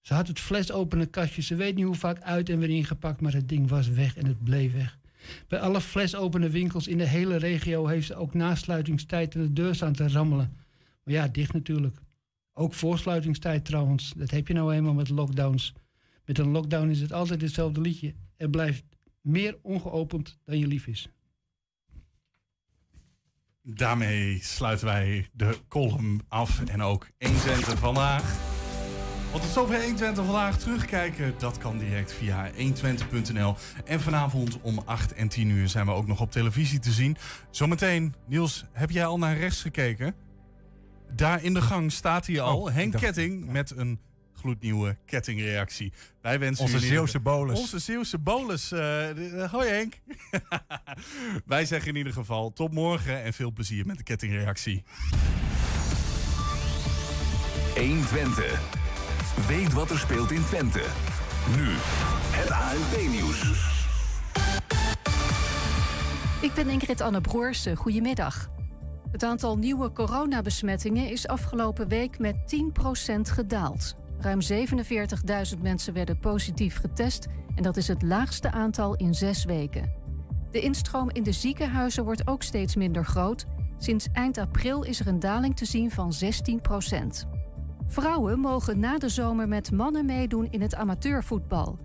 [0.00, 3.32] Ze had het flesopener kastje, ze weet niet hoe vaak uit en weer ingepakt, maar
[3.32, 4.98] het ding was weg en het bleef weg.
[5.48, 9.74] Bij alle flesopene winkels in de hele regio heeft ze ook na sluitingstijd de deur
[9.74, 10.56] staan te rammelen.
[11.04, 11.98] Maar ja, dicht natuurlijk.
[12.52, 14.12] Ook voor sluitingstijd trouwens.
[14.16, 15.74] Dat heb je nou eenmaal met lockdowns.
[16.24, 18.14] Met een lockdown is het altijd hetzelfde liedje.
[18.36, 18.84] Er blijft
[19.20, 21.08] meer ongeopend dan je lief is.
[23.62, 28.52] Daarmee sluiten wij de column af en ook 120 vandaag.
[29.30, 33.56] Want tot zover 120 vandaag terugkijken, dat kan direct via 120.nl.
[33.84, 37.16] En vanavond om 8 en 10 uur zijn we ook nog op televisie te zien.
[37.50, 40.14] Zometeen, Niels, heb jij al naar rechts gekeken?
[41.16, 44.00] Daar in de gang staat hij al, Oh, Henk dacht- Ketting, met een
[44.34, 45.92] gloednieuwe kettingreactie.
[46.22, 47.58] Wij wensen Onze jullie Zeeuwse bolus.
[47.58, 48.72] Onze Zeeuwse bolus.
[48.72, 49.94] eh, hoi Henk.
[51.46, 54.82] Wij zeggen in ieder geval tot morgen en veel plezier met de kettingreactie.
[57.76, 58.60] 120.
[59.48, 60.82] Weet wat er speelt in Twente.
[61.56, 61.68] Nu,
[62.30, 63.42] het ANP-nieuws.
[66.40, 67.76] Ik ben Ingrid Anne Broersen.
[67.76, 68.48] Goedemiddag.
[69.14, 73.96] Het aantal nieuwe coronabesmettingen is afgelopen week met 10% gedaald.
[74.18, 74.38] Ruim
[75.56, 79.92] 47.000 mensen werden positief getest en dat is het laagste aantal in zes weken.
[80.50, 83.46] De instroom in de ziekenhuizen wordt ook steeds minder groot.
[83.78, 87.28] Sinds eind april is er een daling te zien van 16%.
[87.86, 91.78] Vrouwen mogen na de zomer met mannen meedoen in het amateurvoetbal.